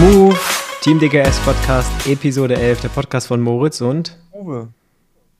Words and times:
Move, 0.00 0.36
Team 0.80 0.98
DKS 0.98 1.38
Podcast, 1.44 1.90
Episode 2.08 2.56
11, 2.56 2.80
der 2.80 2.88
Podcast 2.88 3.28
von 3.28 3.40
Moritz 3.40 3.80
und 3.80 4.18
Uwe. 4.32 4.68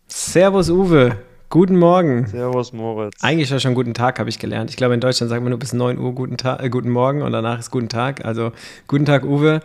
Servus 0.06 0.70
Uwe, 0.70 1.16
guten 1.50 1.76
Morgen. 1.76 2.26
Servus 2.28 2.72
Moritz. 2.72 3.16
Eigentlich 3.20 3.50
war 3.50 3.58
schon 3.58 3.74
guten 3.74 3.94
Tag, 3.94 4.20
habe 4.20 4.28
ich 4.30 4.38
gelernt. 4.38 4.70
Ich 4.70 4.76
glaube, 4.76 4.94
in 4.94 5.00
Deutschland 5.00 5.28
sagt 5.28 5.42
man 5.42 5.50
nur 5.50 5.58
bis 5.58 5.72
9 5.72 5.98
Uhr 5.98 6.12
guten, 6.14 6.36
Tag, 6.36 6.62
äh, 6.62 6.70
guten 6.70 6.90
Morgen 6.90 7.22
und 7.22 7.32
danach 7.32 7.58
ist 7.58 7.72
guten 7.72 7.88
Tag. 7.88 8.24
Also 8.24 8.52
guten 8.86 9.04
Tag 9.04 9.24
Uwe. 9.24 9.60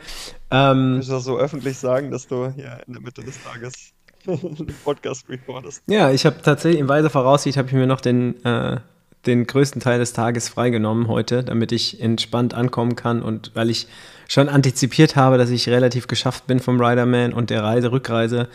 Ähm, 0.49 1.01
du 1.01 1.07
das 1.07 1.23
so 1.23 1.37
öffentlich 1.37 1.77
sagen, 1.77 2.09
dass 2.09 2.27
du 2.27 2.49
hier 2.49 2.79
in 2.87 2.93
der 2.93 3.01
Mitte 3.03 3.23
des 3.23 3.37
Tages 3.43 3.93
einen 4.27 4.73
Podcast 4.83 5.29
recordest? 5.29 5.83
ja, 5.85 6.09
ich 6.09 6.25
habe 6.25 6.41
tatsächlich 6.41 6.81
in 6.81 6.87
weiser 6.87 7.11
Voraussicht 7.11 7.57
habe 7.57 7.67
ich 7.67 7.73
mir 7.75 7.85
noch 7.85 8.01
den, 8.01 8.43
äh, 8.43 8.77
den 9.25 9.45
größten 9.45 9.81
Teil 9.81 9.99
des 9.99 10.13
Tages 10.13 10.49
freigenommen 10.49 11.07
heute, 11.07 11.43
damit 11.43 11.71
ich 11.71 12.01
entspannt 12.01 12.53
ankommen 12.53 12.95
kann 12.95 13.21
und 13.21 13.51
weil 13.53 13.69
ich 13.69 13.87
schon 14.27 14.47
antizipiert 14.47 15.15
habe, 15.15 15.37
dass 15.37 15.49
ich 15.49 15.67
relativ 15.67 16.07
geschafft 16.07 16.47
bin 16.47 16.59
vom 16.59 16.81
Riderman 16.81 17.33
und 17.33 17.49
der 17.49 17.63
Reise, 17.63 17.91
Rückreise, 17.91 18.47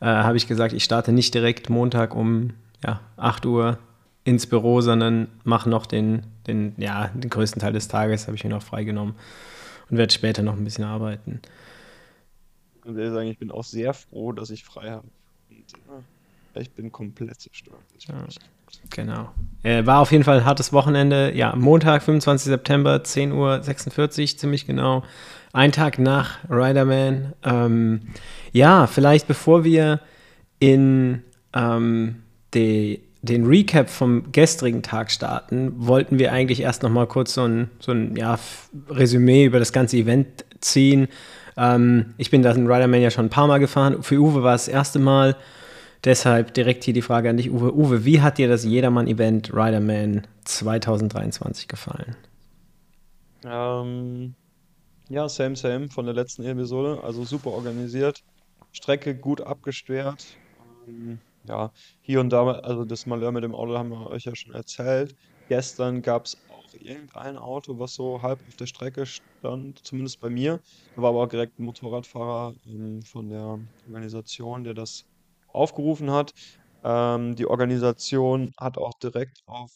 äh, 0.00 0.06
habe 0.06 0.36
ich 0.36 0.46
gesagt, 0.46 0.72
ich 0.72 0.84
starte 0.84 1.12
nicht 1.12 1.34
direkt 1.34 1.68
Montag 1.68 2.14
um 2.14 2.54
ja, 2.82 3.00
8 3.16 3.44
Uhr 3.46 3.78
ins 4.24 4.46
Büro, 4.46 4.80
sondern 4.80 5.28
mache 5.44 5.68
noch 5.68 5.86
den, 5.86 6.22
den, 6.46 6.74
ja, 6.78 7.08
den 7.14 7.30
größten 7.30 7.60
Teil 7.60 7.72
des 7.72 7.88
Tages, 7.88 8.26
habe 8.26 8.36
ich 8.36 8.44
mir 8.44 8.50
noch 8.50 8.62
freigenommen 8.62 9.14
und 9.90 9.96
werde 9.96 10.12
später 10.12 10.42
noch 10.42 10.56
ein 10.56 10.64
bisschen 10.64 10.84
arbeiten. 10.84 11.40
Ich 12.84 12.94
sagen, 12.94 13.28
ich 13.28 13.38
bin 13.38 13.50
auch 13.50 13.64
sehr 13.64 13.92
froh, 13.92 14.32
dass 14.32 14.50
ich 14.50 14.64
frei 14.64 14.90
habe. 14.90 15.06
Ich 16.54 16.70
bin 16.70 16.90
komplett 16.92 17.40
zerstört. 17.40 17.78
Ja. 18.06 18.14
Genau. 18.90 19.30
Äh, 19.62 19.86
war 19.86 20.00
auf 20.00 20.12
jeden 20.12 20.24
Fall 20.24 20.38
ein 20.38 20.44
hartes 20.44 20.72
Wochenende. 20.72 21.32
Ja, 21.34 21.54
Montag, 21.56 22.02
25. 22.02 22.50
September, 22.50 22.96
10.46 22.96 23.32
Uhr, 23.32 24.36
ziemlich 24.36 24.66
genau. 24.66 25.02
Ein 25.52 25.72
Tag 25.72 25.98
nach 25.98 26.38
Riderman. 26.50 27.32
Ähm, 27.44 28.02
ja, 28.52 28.86
vielleicht 28.86 29.26
bevor 29.26 29.64
wir 29.64 30.00
in 30.58 31.22
ähm, 31.54 32.22
die, 32.54 33.02
den 33.22 33.46
Recap 33.46 33.88
vom 33.88 34.30
gestrigen 34.32 34.82
Tag 34.82 35.10
starten, 35.10 35.72
wollten 35.76 36.18
wir 36.18 36.32
eigentlich 36.32 36.60
erst 36.60 36.82
noch 36.82 36.90
mal 36.90 37.06
kurz 37.06 37.34
so 37.34 37.44
ein, 37.44 37.70
so 37.80 37.92
ein 37.92 38.16
ja, 38.16 38.38
Resümee 38.90 39.44
über 39.44 39.58
das 39.58 39.72
ganze 39.72 39.96
Event 39.96 40.44
ziehen. 40.60 41.08
Ähm, 41.56 42.14
ich 42.18 42.30
bin 42.30 42.42
da 42.42 42.52
in 42.52 42.70
Riderman 42.70 43.00
ja 43.00 43.10
schon 43.10 43.26
ein 43.26 43.30
paar 43.30 43.46
Mal 43.46 43.58
gefahren. 43.58 44.02
Für 44.02 44.18
Uwe 44.18 44.42
war 44.42 44.54
es 44.54 44.66
das 44.66 44.74
erste 44.74 44.98
Mal. 44.98 45.36
Deshalb 46.04 46.54
direkt 46.54 46.84
hier 46.84 46.94
die 46.94 47.02
Frage 47.02 47.28
an 47.28 47.36
dich, 47.36 47.50
Uwe. 47.50 47.74
Uwe, 47.74 48.04
wie 48.04 48.20
hat 48.20 48.38
dir 48.38 48.48
das 48.48 48.64
Jedermann-Event 48.64 49.52
Riderman 49.52 50.26
2023 50.44 51.66
gefallen? 51.66 52.16
Ähm, 53.44 54.34
ja, 55.08 55.28
same, 55.28 55.56
same 55.56 55.88
von 55.88 56.04
der 56.04 56.14
letzten 56.14 56.44
Episode. 56.44 57.00
Also 57.02 57.24
super 57.24 57.50
organisiert. 57.50 58.22
Strecke 58.72 59.14
gut 59.14 59.40
abgesperrt. 59.40 60.24
Ähm, 60.86 61.18
ja, 61.48 61.72
hier 62.02 62.20
und 62.20 62.30
da, 62.30 62.46
also 62.46 62.84
das 62.84 63.06
Malheur 63.06 63.32
mit 63.32 63.42
dem 63.42 63.54
Auto 63.54 63.76
haben 63.76 63.90
wir 63.90 64.08
euch 64.08 64.24
ja 64.24 64.36
schon 64.36 64.54
erzählt. 64.54 65.16
Gestern 65.48 66.02
gab 66.02 66.26
es 66.26 66.36
auch 66.50 66.74
irgendein 66.74 67.38
Auto, 67.38 67.78
was 67.78 67.94
so 67.94 68.20
halb 68.20 68.38
auf 68.46 68.56
der 68.56 68.66
Strecke 68.66 69.06
stand, 69.06 69.84
zumindest 69.84 70.20
bei 70.20 70.28
mir. 70.28 70.60
Da 70.94 71.02
war 71.02 71.10
aber 71.10 71.22
auch 71.22 71.28
direkt 71.28 71.58
ein 71.58 71.64
Motorradfahrer 71.64 72.54
ähm, 72.66 73.02
von 73.02 73.30
der 73.30 73.58
Organisation, 73.86 74.62
der 74.62 74.74
das 74.74 75.06
aufgerufen 75.58 76.10
hat. 76.10 76.32
Ähm, 76.84 77.34
die 77.36 77.46
Organisation 77.46 78.52
hat 78.58 78.78
auch 78.78 78.94
direkt 79.02 79.40
auf 79.46 79.70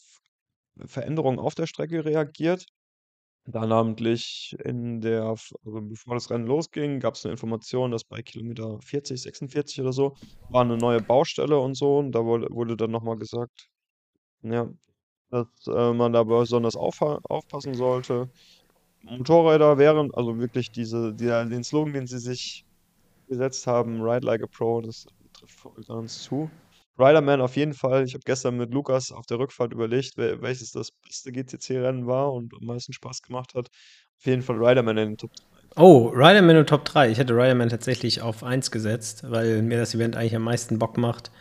Veränderungen 0.85 1.39
auf 1.39 1.55
der 1.55 1.67
Strecke 1.67 2.05
reagiert. 2.05 2.65
Da 3.45 3.67
namentlich 3.67 4.55
in 4.63 5.01
der, 5.01 5.23
also 5.23 5.81
bevor 5.81 6.13
das 6.15 6.29
Rennen 6.29 6.47
losging, 6.47 7.01
gab 7.01 7.15
es 7.15 7.25
eine 7.25 7.33
Information, 7.33 7.91
dass 7.91 8.05
bei 8.05 8.21
Kilometer 8.21 8.79
40, 8.81 9.21
46 9.21 9.81
oder 9.81 9.91
so 9.91 10.15
war 10.49 10.61
eine 10.61 10.77
neue 10.77 11.01
Baustelle 11.01 11.59
und 11.59 11.75
so. 11.75 11.97
Und 11.97 12.13
da 12.13 12.23
wurde, 12.23 12.77
dann 12.77 12.91
nochmal 12.91 13.17
gesagt, 13.17 13.69
ja, 14.43 14.69
dass 15.29 15.47
äh, 15.67 15.93
man 15.93 16.13
da 16.13 16.23
besonders 16.23 16.77
aufpassen 16.77 17.73
sollte. 17.73 18.29
Motorräder 19.01 19.77
wären, 19.77 20.13
also 20.13 20.39
wirklich 20.39 20.71
diese, 20.71 21.13
der, 21.13 21.45
den 21.45 21.65
Slogan, 21.65 21.93
den 21.93 22.07
sie 22.07 22.19
sich 22.19 22.65
gesetzt 23.27 23.67
haben, 23.67 24.01
Ride 24.01 24.25
like 24.25 24.41
a 24.41 24.47
Pro, 24.47 24.79
das 24.79 25.05
voll 25.45 25.83
ganz 25.87 26.23
zu. 26.23 26.49
Riderman 26.97 27.41
auf 27.41 27.55
jeden 27.55 27.73
Fall. 27.73 28.03
Ich 28.03 28.13
habe 28.13 28.23
gestern 28.23 28.57
mit 28.57 28.73
Lukas 28.73 29.11
auf 29.11 29.25
der 29.25 29.39
Rückfahrt 29.39 29.73
überlegt, 29.73 30.15
wel- 30.17 30.41
welches 30.41 30.71
das 30.71 30.91
beste 30.91 31.31
GTC-Rennen 31.31 32.05
war 32.05 32.31
und 32.31 32.53
am 32.53 32.65
meisten 32.67 32.93
Spaß 32.93 33.21
gemacht 33.23 33.55
hat. 33.55 33.67
Auf 34.19 34.25
jeden 34.25 34.43
Fall 34.43 34.63
Riderman 34.63 34.97
in 34.97 35.09
den 35.09 35.17
Top 35.17 35.31
3. 35.35 35.43
Oh, 35.75 36.09
Riderman 36.09 36.57
und 36.57 36.69
Top 36.69 36.85
3. 36.85 37.09
Ich 37.09 37.17
hätte 37.17 37.33
Riderman 37.33 37.69
tatsächlich 37.69 38.21
auf 38.21 38.43
1 38.43 38.69
gesetzt, 38.69 39.23
weil 39.27 39.63
mir 39.63 39.79
das 39.79 39.95
Event 39.95 40.15
eigentlich 40.15 40.35
am 40.35 40.43
meisten 40.43 40.77
Bock 40.77 40.97
macht. 40.97 41.31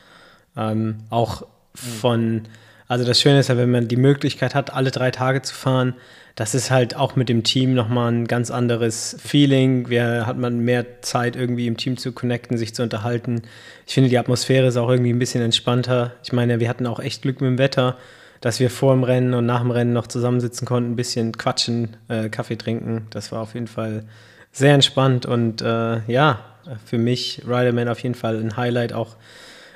Ähm, 0.57 1.05
auch 1.11 1.47
von, 1.75 2.49
also 2.93 3.07
das 3.07 3.23
Schöne 3.23 3.41
ist 3.41 3.49
ja, 3.49 3.57
wenn 3.57 3.71
man 3.71 3.89
die 3.89 3.97
Möglichkeit 3.97 4.55
hat, 4.55 4.75
alle 4.75 4.91
drei 4.91 5.11
Tage 5.11 5.41
zu 5.41 5.55
fahren, 5.55 5.95
das 6.35 6.55
ist 6.55 6.71
halt 6.71 6.95
auch 6.95 7.17
mit 7.17 7.31
dem 7.31 7.43
Team 7.43 7.73
nochmal 7.73 8.13
ein 8.13 8.27
ganz 8.27 8.51
anderes 8.51 9.17
Feeling. 9.19 9.87
Wer 9.89 10.27
hat 10.27 10.37
man 10.37 10.59
mehr 10.59 11.01
Zeit, 11.01 11.35
irgendwie 11.35 11.69
im 11.69 11.79
Team 11.79 11.97
zu 11.97 12.13
connecten, 12.13 12.59
sich 12.59 12.75
zu 12.75 12.83
unterhalten. 12.83 13.45
Ich 13.87 13.95
finde, 13.95 14.11
die 14.11 14.19
Atmosphäre 14.19 14.67
ist 14.67 14.77
auch 14.77 14.91
irgendwie 14.91 15.11
ein 15.11 15.19
bisschen 15.19 15.43
entspannter. 15.43 16.13
Ich 16.23 16.35
meine, 16.35 16.61
wir 16.61 16.69
hatten 16.69 16.87
auch 16.87 17.01
echt 17.01 17.23
Glück 17.23 17.41
mit 17.41 17.49
dem 17.49 17.59
Wetter, 17.59 17.97
dass 18.43 18.61
wir 18.61 18.69
vor 18.69 18.93
dem 18.93 19.05
Rennen 19.05 19.33
und 19.33 19.47
nach 19.47 19.61
dem 19.61 19.71
Rennen 19.71 19.95
noch 19.95 20.07
zusammensitzen 20.07 20.67
konnten, 20.67 20.93
ein 20.93 20.97
bisschen 20.97 21.33
quatschen, 21.33 21.97
äh, 22.09 22.29
Kaffee 22.29 22.57
trinken. 22.57 23.07
Das 23.09 23.33
war 23.33 23.41
auf 23.41 23.55
jeden 23.55 23.69
Fall 23.69 24.05
sehr 24.53 24.75
entspannt 24.75 25.25
und 25.25 25.63
äh, 25.63 26.01
ja, 26.09 26.41
für 26.85 26.99
mich 26.99 27.41
Riderman 27.47 27.89
auf 27.89 28.01
jeden 28.01 28.15
Fall 28.15 28.39
ein 28.39 28.59
Highlight 28.59 28.93
auch 28.93 29.17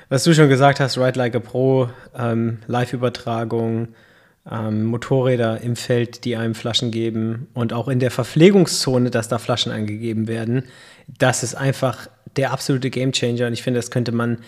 was 0.09 0.23
du 0.23 0.33
schon 0.33 0.49
gesagt 0.49 0.79
hast, 0.79 0.97
Ride 0.97 1.17
Like 1.17 1.35
a 1.35 1.39
Pro, 1.39 1.89
ähm, 2.15 2.59
Live-Übertragung, 2.67 3.89
ähm, 4.49 4.85
Motorräder 4.85 5.61
im 5.61 5.75
Feld, 5.75 6.23
die 6.23 6.37
einem 6.37 6.55
Flaschen 6.55 6.91
geben 6.91 7.47
und 7.53 7.73
auch 7.73 7.87
in 7.87 7.99
der 7.99 8.11
Verpflegungszone, 8.11 9.09
dass 9.09 9.27
da 9.27 9.37
Flaschen 9.37 9.71
angegeben 9.71 10.27
werden. 10.27 10.63
Das 11.07 11.43
ist 11.43 11.55
einfach 11.55 12.07
der 12.35 12.51
absolute 12.51 12.89
Gamechanger 12.89 13.47
und 13.47 13.53
ich 13.53 13.63
finde, 13.63 13.79
das 13.79 13.91
könnte 13.91 14.11
man 14.11 14.39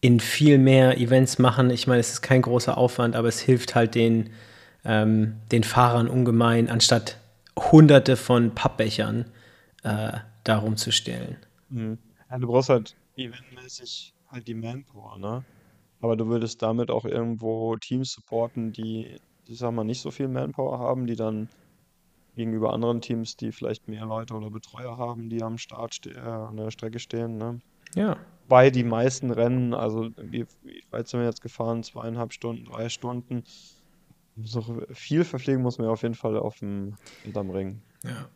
in 0.00 0.20
viel 0.20 0.58
mehr 0.58 0.98
Events 0.98 1.38
machen. 1.38 1.70
Ich 1.70 1.86
meine, 1.86 2.00
es 2.00 2.12
ist 2.12 2.22
kein 2.22 2.42
großer 2.42 2.76
Aufwand, 2.76 3.16
aber 3.16 3.28
es 3.28 3.40
hilft 3.40 3.74
halt 3.74 3.94
den, 3.94 4.30
ähm, 4.84 5.36
den 5.50 5.64
Fahrern 5.64 6.08
ungemein, 6.08 6.68
anstatt 6.68 7.18
hunderte 7.56 8.16
von 8.16 8.54
Pappbechern 8.54 9.24
äh, 9.82 10.12
darum 10.44 10.76
zu 10.76 10.92
stellen. 10.92 11.36
Mhm. 11.70 11.98
Ja, 12.30 12.38
du 12.38 12.46
brauchst 12.46 12.68
halt 12.68 12.94
eventmäßig 13.16 14.12
halt 14.28 14.46
die 14.48 14.54
Manpower, 14.54 15.18
ne? 15.18 15.44
Aber 16.00 16.16
du 16.16 16.28
würdest 16.28 16.62
damit 16.62 16.90
auch 16.90 17.04
irgendwo 17.04 17.76
Teams 17.76 18.12
supporten, 18.12 18.72
die, 18.72 19.16
ich 19.46 19.58
sag 19.58 19.72
mal, 19.72 19.84
nicht 19.84 20.00
so 20.00 20.10
viel 20.10 20.28
Manpower 20.28 20.78
haben, 20.78 21.06
die 21.06 21.16
dann 21.16 21.48
gegenüber 22.36 22.72
anderen 22.72 23.00
Teams, 23.00 23.36
die 23.36 23.50
vielleicht 23.50 23.88
mehr 23.88 24.06
Leute 24.06 24.34
oder 24.34 24.50
Betreuer 24.50 24.96
haben, 24.96 25.28
die 25.28 25.42
am 25.42 25.58
Start 25.58 25.94
ste 25.94 26.10
äh, 26.10 26.20
an 26.20 26.56
der 26.56 26.70
Strecke 26.70 27.00
stehen, 27.00 27.36
ne? 27.36 27.60
Ja, 27.94 28.16
Bei 28.48 28.70
die 28.70 28.84
meisten 28.84 29.30
Rennen, 29.30 29.74
also 29.74 30.10
wie, 30.16 30.46
wie 30.62 30.82
weit 30.90 31.08
sind 31.08 31.20
wir 31.20 31.26
jetzt 31.26 31.40
gefahren? 31.42 31.82
Zweieinhalb 31.82 32.32
Stunden, 32.32 32.64
drei 32.64 32.88
Stunden. 32.88 33.42
So 34.36 34.62
viel 34.92 35.24
Verpflegung 35.24 35.62
muss 35.62 35.78
man 35.78 35.86
ja 35.86 35.92
auf 35.92 36.02
jeden 36.02 36.14
Fall 36.14 36.36
auf 36.38 36.58
dem 36.60 36.94
hinterm 37.24 37.50
Ring. 37.50 37.82
ja. 38.04 38.28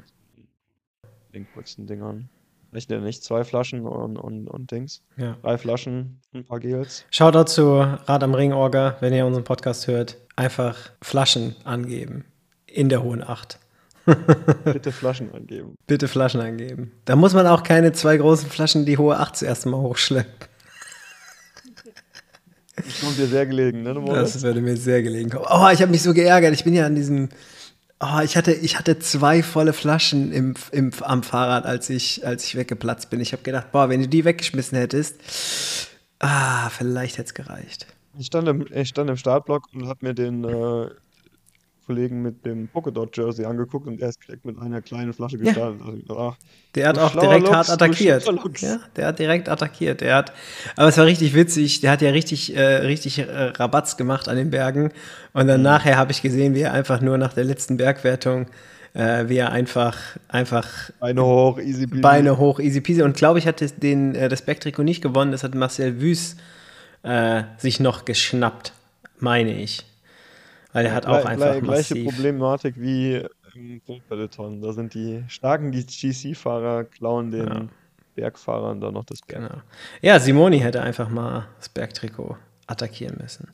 Den 1.32 1.46
kurzen 1.54 1.86
Dingern. 1.86 2.28
Ich 2.74 2.88
nenne 2.88 3.02
nicht 3.04 3.22
zwei 3.22 3.44
Flaschen 3.44 3.86
und, 3.86 4.16
und, 4.16 4.48
und 4.48 4.70
Dings. 4.70 5.02
ja. 5.18 5.36
Drei 5.42 5.58
Flaschen, 5.58 6.20
ein 6.34 6.44
paar 6.44 6.58
Gels. 6.58 7.04
Shoutout 7.10 7.44
zu 7.44 7.80
Rad 7.80 8.22
am 8.22 8.34
Ring 8.34 8.52
Orga, 8.54 8.96
wenn 9.00 9.12
ihr 9.12 9.26
unseren 9.26 9.44
Podcast 9.44 9.86
hört. 9.88 10.16
Einfach 10.36 10.90
Flaschen 11.02 11.54
angeben. 11.64 12.24
In 12.66 12.88
der 12.88 13.02
hohen 13.02 13.22
Acht. 13.22 13.58
Bitte 14.64 14.90
Flaschen 14.90 15.32
angeben. 15.34 15.76
Bitte 15.86 16.08
Flaschen 16.08 16.40
angeben. 16.40 16.92
Da 17.04 17.14
muss 17.14 17.34
man 17.34 17.46
auch 17.46 17.62
keine 17.62 17.92
zwei 17.92 18.16
großen 18.16 18.48
Flaschen 18.48 18.86
die 18.86 18.96
hohe 18.96 19.18
Acht 19.18 19.36
zuerst 19.36 19.66
mal 19.66 19.76
hochschleppen. 19.76 20.32
Das 22.76 23.00
kommt 23.00 23.18
dir 23.18 23.26
sehr 23.26 23.46
gelegen, 23.46 23.82
ne, 23.82 23.92
Moritz? 23.94 24.32
Das 24.32 24.42
würde 24.42 24.60
mir 24.62 24.76
sehr 24.76 25.02
gelegen 25.02 25.28
kommen. 25.30 25.44
Oh, 25.48 25.68
ich 25.72 25.82
habe 25.82 25.90
mich 25.90 26.02
so 26.02 26.14
geärgert. 26.14 26.54
Ich 26.54 26.64
bin 26.64 26.74
ja 26.74 26.86
an 26.86 26.94
diesem. 26.94 27.28
Oh, 28.04 28.18
ich 28.24 28.36
hatte, 28.36 28.52
ich 28.52 28.80
hatte 28.80 28.98
zwei 28.98 29.44
volle 29.44 29.72
Flaschen 29.72 30.32
im, 30.32 30.54
im, 30.72 30.90
am 31.02 31.22
Fahrrad, 31.22 31.64
als 31.64 31.88
ich, 31.88 32.26
als 32.26 32.44
ich 32.44 32.56
weggeplatzt 32.56 33.10
bin. 33.10 33.20
Ich 33.20 33.32
habe 33.32 33.44
gedacht, 33.44 33.70
boah, 33.70 33.88
wenn 33.88 34.00
du 34.00 34.08
die 34.08 34.24
weggeschmissen 34.24 34.76
hättest, 34.76 35.20
ah, 36.18 36.68
vielleicht 36.70 37.18
hätte 37.18 37.28
es 37.28 37.34
gereicht. 37.34 37.86
Ich 38.18 38.26
stand 38.26 38.48
im, 38.48 38.66
ich 38.72 38.88
stand 38.88 39.08
im 39.08 39.16
Startblock 39.16 39.68
und 39.72 39.86
habe 39.86 40.04
mir 40.04 40.14
den 40.14 40.42
äh, 40.42 40.90
Kollegen 41.86 42.22
mit 42.22 42.44
dem 42.44 42.68
Polkadot-Jersey 42.68 43.44
angeguckt 43.44 43.86
und 43.86 44.00
er 44.00 44.08
ist 44.10 44.20
direkt 44.26 44.44
mit 44.44 44.58
einer 44.58 44.80
kleinen 44.82 45.12
Flasche 45.12 45.36
Ja. 45.36 45.44
gestartet. 45.44 45.80
Also, 45.84 45.96
dachte, 45.98 46.16
ach, 46.20 46.36
Der 46.74 46.88
hat 46.88 46.98
auch 46.98 47.16
direkt 47.16 47.42
Lux, 47.44 47.56
hart 47.56 47.70
attackiert. 47.70 48.24
Ja, 48.60 48.80
der 48.96 49.06
hat 49.08 49.18
direkt 49.18 49.48
attackiert. 49.48 50.00
Der 50.00 50.16
hat, 50.16 50.32
aber 50.76 50.88
es 50.88 50.98
war 50.98 51.06
richtig 51.06 51.34
witzig. 51.34 51.80
Der 51.80 51.90
hat 51.90 52.02
ja 52.02 52.10
richtig, 52.10 52.56
äh, 52.56 52.60
richtig 52.62 53.18
äh, 53.18 53.24
Rabatz 53.26 53.96
gemacht 53.96 54.28
an 54.28 54.36
den 54.36 54.50
Bergen. 54.50 54.90
Und 55.32 55.48
dann 55.48 55.62
nachher 55.62 55.96
habe 55.96 56.12
ich 56.12 56.22
gesehen, 56.22 56.54
wie 56.54 56.60
er 56.60 56.72
einfach 56.72 57.00
nur 57.00 57.18
nach 57.18 57.32
der 57.32 57.44
letzten 57.44 57.76
Bergwertung 57.76 58.46
äh, 58.94 59.28
wie 59.28 59.38
er 59.38 59.52
einfach, 59.52 59.96
einfach 60.28 60.68
Beine 61.00 61.24
hoch, 61.24 61.58
easy 61.58 61.86
peasy. 61.86 62.00
Beine 62.02 62.38
hoch, 62.38 62.60
easy 62.60 62.80
peasy. 62.80 63.02
Und 63.02 63.16
glaube 63.16 63.38
ich, 63.38 63.46
hat 63.46 63.60
das, 63.60 63.76
den, 63.76 64.14
äh, 64.14 64.28
das 64.28 64.42
Bergtrikot 64.42 64.82
nicht 64.82 65.02
gewonnen. 65.02 65.32
Das 65.32 65.42
hat 65.44 65.54
Marcel 65.54 66.00
Wüst 66.00 66.38
äh, 67.02 67.42
sich 67.58 67.80
noch 67.80 68.04
geschnappt, 68.04 68.72
meine 69.18 69.58
ich. 69.58 69.84
Weil 70.72 70.86
er 70.86 70.94
hat 70.94 71.06
auch 71.06 71.24
einfach 71.24 71.60
Gleiche 71.60 71.94
massiv. 71.94 72.04
Problematik 72.04 72.74
wie 72.78 73.22
im 73.54 73.80
Peloton. 74.08 74.62
Da 74.62 74.72
sind 74.72 74.94
die 74.94 75.22
starken 75.28 75.72
die 75.72 75.84
GC-Fahrer, 75.84 76.84
klauen 76.84 77.30
den 77.30 77.46
Ja. 77.46 77.66
Bergfahrern 78.14 78.80
dann 78.80 78.94
noch 78.94 79.04
das 79.04 79.20
Berg. 79.22 79.42
Genau. 79.48 79.62
Ja, 80.00 80.18
Simoni 80.20 80.58
hätte 80.60 80.82
einfach 80.82 81.08
mal 81.08 81.46
das 81.58 81.68
Bergtrikot 81.68 82.36
attackieren 82.66 83.16
müssen. 83.20 83.48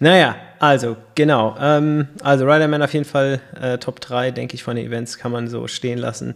Naja, 0.00 0.36
also, 0.58 0.96
genau. 1.14 1.56
Ähm, 1.60 2.08
also, 2.22 2.44
Riderman 2.46 2.82
auf 2.82 2.92
jeden 2.94 3.04
Fall 3.04 3.40
äh, 3.60 3.78
Top 3.78 4.00
3, 4.00 4.30
denke 4.30 4.54
ich, 4.54 4.62
von 4.62 4.76
den 4.76 4.86
Events 4.86 5.18
kann 5.18 5.32
man 5.32 5.48
so 5.48 5.66
stehen 5.68 5.98
lassen. 5.98 6.34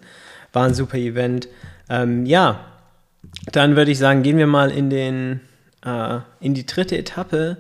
War 0.53 0.67
ein 0.67 0.75
super 0.75 0.99
Event. 0.99 1.49
Ähm, 1.89 2.27
ja, 2.27 2.61
dann 3.53 3.77
würde 3.77 3.91
ich 3.91 3.99
sagen, 3.99 4.23
gehen 4.23 4.39
wir 4.39 4.47
mal 4.47 4.71
in, 4.71 4.91
den, 4.91 5.41
äh, 5.85 6.19
in 6.41 6.55
die 6.55 6.67
dritte 6.67 6.97
Etappe, 6.97 7.57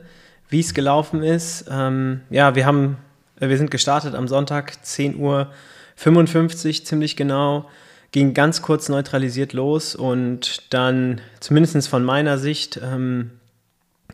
wie 0.50 0.60
es 0.60 0.74
gelaufen 0.74 1.22
ist. 1.22 1.66
Ähm, 1.70 2.20
ja, 2.28 2.54
wir 2.54 2.66
haben, 2.66 2.98
äh, 3.40 3.48
wir 3.48 3.56
sind 3.56 3.70
gestartet 3.70 4.14
am 4.14 4.28
Sonntag, 4.28 4.84
10 4.84 5.16
Uhr 5.16 5.50
55, 5.96 6.84
ziemlich 6.84 7.16
genau. 7.16 7.68
Ging 8.12 8.34
ganz 8.34 8.60
kurz 8.60 8.88
neutralisiert 8.88 9.52
los 9.52 9.94
und 9.94 10.72
dann, 10.74 11.20
zumindest 11.38 11.88
von 11.88 12.04
meiner 12.04 12.38
Sicht, 12.38 12.80
ähm, 12.82 13.30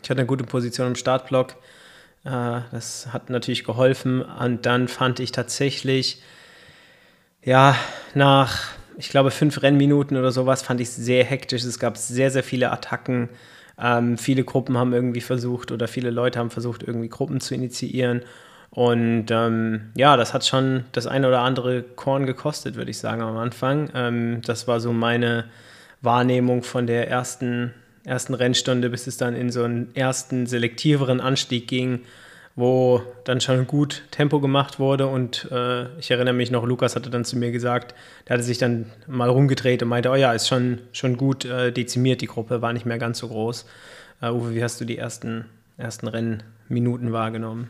ich 0.01 0.09
hatte 0.09 0.19
eine 0.19 0.27
gute 0.27 0.43
Position 0.43 0.87
im 0.87 0.95
Startblock. 0.95 1.55
Äh, 2.23 2.61
das 2.71 3.07
hat 3.11 3.29
natürlich 3.29 3.63
geholfen. 3.63 4.21
Und 4.21 4.65
dann 4.65 4.87
fand 4.87 5.19
ich 5.19 5.31
tatsächlich, 5.31 6.21
ja, 7.43 7.75
nach, 8.13 8.71
ich 8.97 9.09
glaube, 9.09 9.31
fünf 9.31 9.61
Rennminuten 9.61 10.17
oder 10.17 10.31
sowas, 10.31 10.61
fand 10.61 10.81
ich 10.81 10.89
es 10.89 10.95
sehr 10.95 11.23
hektisch. 11.23 11.63
Es 11.63 11.79
gab 11.79 11.97
sehr, 11.97 12.31
sehr 12.31 12.43
viele 12.43 12.71
Attacken. 12.71 13.29
Ähm, 13.79 14.17
viele 14.17 14.43
Gruppen 14.43 14.77
haben 14.77 14.93
irgendwie 14.93 15.21
versucht 15.21 15.71
oder 15.71 15.87
viele 15.87 16.09
Leute 16.09 16.39
haben 16.39 16.49
versucht, 16.49 16.83
irgendwie 16.83 17.09
Gruppen 17.09 17.39
zu 17.39 17.53
initiieren. 17.53 18.21
Und 18.69 19.27
ähm, 19.31 19.91
ja, 19.95 20.17
das 20.17 20.33
hat 20.33 20.45
schon 20.45 20.83
das 20.91 21.07
eine 21.07 21.27
oder 21.27 21.39
andere 21.39 21.83
Korn 21.83 22.25
gekostet, 22.25 22.75
würde 22.75 22.91
ich 22.91 22.97
sagen, 22.97 23.21
am 23.21 23.37
Anfang. 23.37 23.89
Ähm, 23.93 24.41
das 24.43 24.67
war 24.67 24.79
so 24.79 24.93
meine 24.93 25.45
Wahrnehmung 26.01 26.63
von 26.63 26.87
der 26.87 27.09
ersten, 27.09 27.73
ersten 28.03 28.33
Rennstunde, 28.33 28.89
bis 28.89 29.07
es 29.07 29.17
dann 29.17 29.35
in 29.35 29.51
so 29.51 29.63
einen 29.63 29.95
ersten 29.95 30.45
selektiveren 30.45 31.21
Anstieg 31.21 31.67
ging, 31.67 32.01
wo 32.57 33.03
dann 33.23 33.39
schon 33.39 33.67
gut 33.67 34.03
Tempo 34.09 34.41
gemacht 34.41 34.79
wurde. 34.79 35.07
Und 35.07 35.47
äh, 35.51 35.97
ich 35.99 36.09
erinnere 36.09 36.33
mich 36.33 36.49
noch, 36.49 36.65
Lukas 36.65 36.95
hatte 36.95 37.11
dann 37.11 37.23
zu 37.23 37.37
mir 37.37 37.51
gesagt, 37.51 37.93
der 38.27 38.33
hatte 38.33 38.43
sich 38.43 38.57
dann 38.57 38.91
mal 39.05 39.29
rumgedreht 39.29 39.83
und 39.83 39.89
meinte, 39.89 40.09
oh 40.09 40.15
ja, 40.15 40.33
ist 40.33 40.47
schon, 40.47 40.79
schon 40.91 41.17
gut 41.17 41.45
äh, 41.45 41.71
dezimiert, 41.71 42.19
die 42.19 42.25
Gruppe, 42.25 42.61
war 42.63 42.73
nicht 42.73 42.87
mehr 42.87 42.97
ganz 42.97 43.19
so 43.19 43.27
groß. 43.27 43.67
Äh, 44.21 44.31
Uwe, 44.31 44.55
wie 44.55 44.63
hast 44.63 44.81
du 44.81 44.85
die 44.85 44.97
ersten, 44.97 45.45
ersten 45.77 46.07
Rennminuten 46.07 47.13
wahrgenommen? 47.13 47.69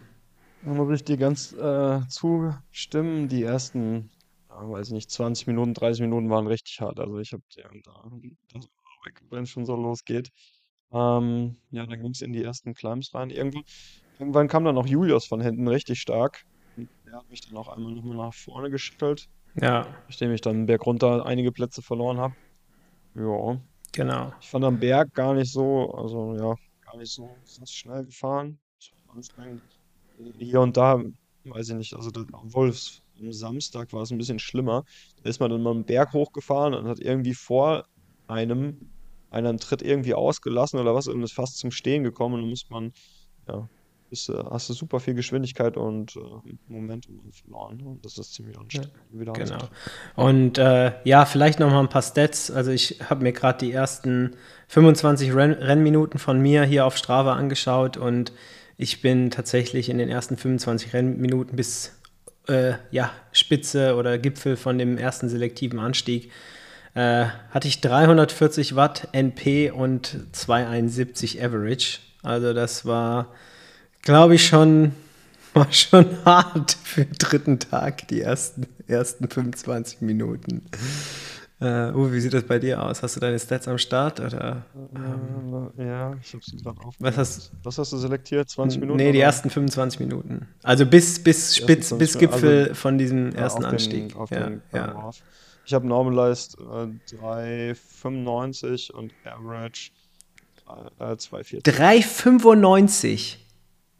Da 0.63 0.71
muss 0.71 0.95
ich 0.95 1.03
dir 1.03 1.17
ganz 1.17 1.51
äh, 1.51 1.99
zustimmen. 2.07 3.27
Die 3.27 3.43
ersten, 3.43 4.09
weiß 4.47 4.87
ich 4.87 4.93
nicht, 4.93 5.11
20 5.11 5.47
Minuten, 5.47 5.73
30 5.73 6.01
Minuten 6.01 6.29
waren 6.29 6.47
richtig 6.47 6.79
hart. 6.79 7.01
Also 7.01 7.19
ich 7.19 7.33
habe 7.33 7.43
ja, 7.55 7.65
da, 7.83 8.61
wenn 9.31 9.43
es 9.43 9.49
schon 9.49 9.65
so 9.65 9.75
losgeht. 9.75 10.29
Ähm, 10.93 11.57
ja, 11.71 11.85
dann 11.85 12.01
ging 12.01 12.11
es 12.11 12.21
in 12.21 12.31
die 12.31 12.41
ersten 12.41 12.73
Climbs 12.73 13.13
rein. 13.13 13.29
Irgendwann, 13.31 13.65
irgendwann 14.19 14.47
kam 14.47 14.65
dann 14.65 14.77
auch 14.77 14.87
Julius 14.87 15.25
von 15.25 15.41
hinten 15.41 15.67
richtig 15.67 15.99
stark. 15.99 16.41
Der 17.05 17.13
hat 17.13 17.29
mich 17.29 17.41
dann 17.41 17.57
auch 17.57 17.67
einmal 17.69 17.93
nochmal 17.93 18.17
nach 18.17 18.33
vorne 18.33 18.69
geschüttelt, 18.69 19.25
Ja, 19.55 19.87
nachdem 20.07 20.31
ich 20.31 20.41
dann 20.41 20.65
Berg 20.65 20.85
runter 20.85 21.25
einige 21.25 21.51
Plätze 21.51 21.81
verloren 21.81 22.17
habe. 22.17 22.33
Ja, 23.15 23.59
genau. 23.93 24.33
ich 24.39 24.49
fand 24.49 24.65
am 24.65 24.79
Berg 24.79 25.13
gar 25.13 25.33
nicht 25.33 25.51
so, 25.51 25.91
also 25.91 26.35
ja, 26.35 26.55
gar 26.85 26.97
nicht 26.97 27.11
so 27.11 27.29
schnell 27.65 28.05
gefahren. 28.05 28.59
Hier 30.37 30.61
und 30.61 30.77
da, 30.77 31.01
weiß 31.45 31.69
ich 31.69 31.75
nicht, 31.75 31.93
also 31.95 32.11
da, 32.11 32.25
obwohl 32.31 32.69
es 32.69 33.01
am 33.19 33.31
Samstag 33.31 33.91
war 33.93 34.03
es 34.03 34.11
ein 34.11 34.17
bisschen 34.17 34.39
schlimmer. 34.39 34.83
Da 35.23 35.29
ist 35.29 35.39
man 35.39 35.49
dann 35.49 35.63
mal 35.63 35.71
einen 35.71 35.85
Berg 35.85 36.13
hochgefahren 36.13 36.73
und 36.73 36.87
hat 36.87 36.99
irgendwie 36.99 37.33
vor 37.33 37.85
einem 38.27 38.91
einen 39.29 39.57
Tritt 39.57 39.81
irgendwie 39.81 40.13
ausgelassen 40.13 40.79
oder 40.79 40.93
was 40.95 41.07
und 41.07 41.21
ist 41.23 41.33
fast 41.33 41.57
zum 41.57 41.71
Stehen 41.71 42.03
gekommen 42.03 42.35
und 42.35 42.41
dann 42.41 42.49
muss 42.49 42.69
man, 42.69 42.91
ja, 43.47 43.67
ist, 44.09 44.29
äh, 44.29 44.43
hast 44.49 44.69
du 44.69 44.73
super 44.73 44.99
viel 44.99 45.13
Geschwindigkeit 45.13 45.77
und 45.77 46.15
äh, 46.15 46.19
Momentum 46.67 47.19
verloren. 47.31 47.81
Und 47.81 48.05
das 48.05 48.17
ist 48.17 48.33
ziemlich 48.33 48.57
anstrengend. 48.57 48.91
Wieder 49.11 49.33
Genau. 49.33 49.57
Und 50.15 50.57
äh, 50.57 50.93
ja, 51.03 51.25
vielleicht 51.25 51.59
noch 51.59 51.69
mal 51.69 51.79
ein 51.79 51.89
paar 51.89 52.01
Stats. 52.01 52.51
Also 52.51 52.71
ich 52.71 52.99
habe 53.09 53.23
mir 53.23 53.33
gerade 53.33 53.65
die 53.65 53.71
ersten 53.71 54.35
25 54.67 55.33
Renn 55.33 55.53
Rennminuten 55.53 56.19
von 56.19 56.39
mir 56.39 56.63
hier 56.63 56.85
auf 56.85 56.97
Strava 56.97 57.33
angeschaut 57.33 57.97
und 57.97 58.31
ich 58.77 59.01
bin 59.01 59.31
tatsächlich 59.31 59.89
in 59.89 59.97
den 59.97 60.09
ersten 60.09 60.37
25 60.37 60.93
Rennminuten 60.93 61.55
bis 61.55 61.93
äh, 62.47 62.73
ja, 62.91 63.11
Spitze 63.31 63.95
oder 63.95 64.17
Gipfel 64.17 64.55
von 64.55 64.77
dem 64.77 64.97
ersten 64.97 65.29
selektiven 65.29 65.79
Anstieg 65.79 66.31
äh, 66.97 67.27
hatte 67.51 67.67
ich 67.67 67.79
340 67.81 68.75
Watt 68.75 69.09
NP 69.11 69.69
und 69.69 70.17
271 70.31 71.43
Average. 71.43 71.99
Also 72.23 72.53
das 72.53 72.85
war, 72.85 73.35
glaube 74.01 74.35
ich, 74.35 74.45
schon, 74.47 74.93
war 75.53 75.71
schon 75.71 76.05
hart 76.25 76.77
für 76.83 77.05
den 77.05 77.15
dritten 77.17 77.59
Tag, 77.59 78.07
die 78.07 78.21
ersten, 78.21 78.65
ersten 78.87 79.29
25 79.29 80.01
Minuten. 80.01 80.63
Äh, 81.59 81.91
Uwe, 81.91 82.13
wie 82.13 82.19
sieht 82.19 82.35
das 82.35 82.43
bei 82.43 82.59
dir 82.59 82.83
aus? 82.83 83.01
Hast 83.01 83.15
du 83.15 83.19
deine 83.19 83.39
Stats 83.39 83.67
am 83.67 83.79
Start? 83.79 84.19
Oder, 84.19 84.63
ähm, 84.95 85.71
Äh, 85.79 85.87
ja, 85.87 86.15
ich 86.21 86.31
hab's 86.35 86.51
gerade 86.63 86.79
auf. 86.81 86.93
was 86.99 87.17
hast 87.17 87.51
Was 87.63 87.79
hast 87.79 87.91
du 87.93 87.97
selektiert? 87.97 88.47
20 88.47 88.79
Minuten? 88.79 88.97
Nee, 88.97 89.11
die 89.11 89.17
oder? 89.17 89.25
ersten 89.25 89.49
25 89.49 89.99
Minuten. 90.01 90.47
Also 90.61 90.85
bis, 90.85 91.23
bis 91.23 91.55
Spitz, 91.55 91.97
bis 91.97 92.11
20 92.13 92.19
Gipfel 92.19 92.61
also, 92.65 92.73
von 92.75 92.99
diesem 92.99 93.31
Ja, 93.31 93.39
ersten 93.39 93.65
Anstieg. 93.65 94.13
Den, 94.13 94.27
ja, 94.29 94.49
den 94.49 94.61
ja. 94.71 95.09
Ich 95.65 95.73
habe 95.73 95.87
Normalized 95.87 96.57
äh, 96.59 97.15
3,95 97.15 98.91
und 98.91 99.11
Average 99.25 99.89
äh, 100.99 101.03
2,40. 101.13 101.63
3,95. 101.65 103.37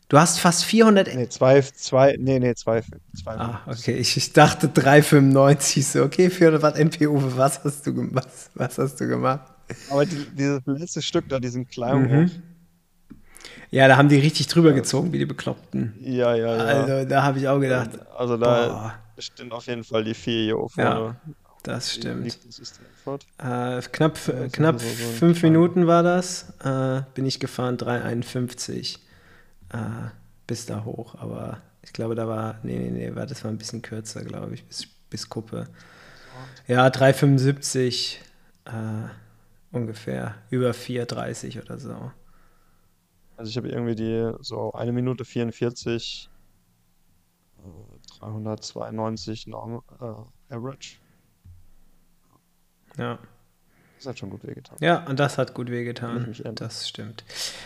Du 0.10 0.18
hast 0.18 0.40
fast 0.40 0.64
400. 0.64 1.14
Nee, 1.16 1.28
2, 1.28 1.62
2, 1.62 2.16
nee, 2.18 2.40
nee, 2.40 2.56
2, 2.56 2.82
2. 2.82 3.32
Ah, 3.38 3.62
okay. 3.68 3.96
Ich, 3.98 4.16
ich 4.16 4.32
dachte 4.32 4.68
3,95. 4.68 5.84
So, 5.84 6.04
okay, 6.04 6.30
400 6.30 6.62
Watt 6.62 6.78
NPU. 6.78 7.22
Was 7.36 7.64
hast 7.64 7.86
du, 7.86 7.94
gem- 7.94 8.12
was, 8.56 8.78
hast 8.78 9.00
du 9.02 9.08
gemacht? 9.08 9.52
Aber 9.90 10.06
die, 10.06 10.26
dieses 10.34 10.62
letzte 10.66 11.02
Stück 11.02 11.28
da, 11.28 11.40
diesen 11.40 11.68
kleinen 11.68 12.04
Mhm. 12.10 12.32
Ja, 13.70 13.90
da 13.90 13.98
haben 13.98 14.08
die 14.08 14.16
richtig 14.18 14.48
drüber 14.48 14.72
gezogen, 14.72 15.12
wie 15.12 15.18
die 15.18 15.26
Bekloppten. 15.26 15.94
Ja, 16.00 16.34
ja, 16.36 16.56
ja. 16.56 16.64
Also, 16.64 17.10
da 17.10 17.24
habe 17.24 17.40
ich 17.40 17.48
auch 17.50 17.60
gedacht, 17.60 17.90
Also 18.18 18.38
da 18.38 18.68
boah, 18.68 18.94
stehen 19.20 19.52
auf 19.52 19.66
jeden 19.68 19.84
Fall 19.84 20.06
die 20.06 20.14
vier 20.14 20.44
hier 20.46 20.68
Ja, 20.78 20.96
vorne. 20.96 21.16
das 21.64 21.94
stimmt. 21.94 22.28
Äh, 23.40 23.82
knapp 23.92 24.18
Ja, 24.28 24.48
knapp 24.54 24.80
so- 24.80 24.88
fünf 25.20 25.44
Minuten 25.44 25.86
war 25.86 26.02
das. 26.02 26.54
Äh, 26.64 27.02
bin 27.14 27.26
ich 27.26 27.42
gefahren, 27.42 27.76
3,51 27.78 29.00
äh, 29.74 30.10
bis 30.46 30.66
da 30.66 30.84
hoch. 30.86 31.16
Aber 31.16 31.62
ich 31.82 31.94
glaube, 31.94 32.16
da 32.16 32.28
war, 32.28 32.60
nee, 32.64 32.78
nee, 32.78 32.92
nee, 32.92 33.16
war, 33.16 33.26
das 33.26 33.44
war 33.44 33.52
ein 33.52 33.58
bisschen 33.58 33.82
kürzer, 33.82 34.24
glaube 34.24 34.54
ich, 34.54 34.66
bis, 34.66 34.88
bis 35.10 35.30
Kuppe. 35.30 35.68
Ja, 36.68 36.88
3,75 36.88 38.18
äh, 38.66 39.10
ungefähr. 39.72 40.36
Über 40.50 40.72
4,30 40.72 41.62
oder 41.62 41.80
so. 41.80 42.12
Also 43.38 43.50
ich 43.50 43.58
habe 43.58 43.70
irgendwie 43.70 43.96
die 43.96 44.32
so 44.42 44.74
eine 44.74 44.92
Minute 44.92 45.24
44, 45.24 46.30
äh, 47.60 48.20
392 48.20 49.48
Norm, 49.48 49.84
äh, 50.02 50.54
Average. 50.54 50.98
Ja. 52.98 53.20
Das 53.98 54.06
hat 54.06 54.20
schon 54.20 54.30
gut 54.30 54.46
wehgetan. 54.46 54.78
ja, 54.80 55.04
und 55.10 55.20
das 55.20 55.40
hat 55.40 55.56
gut 55.56 55.72
wehgetan. 55.72 56.36
Das 56.54 56.88
stimmt. 56.88 57.24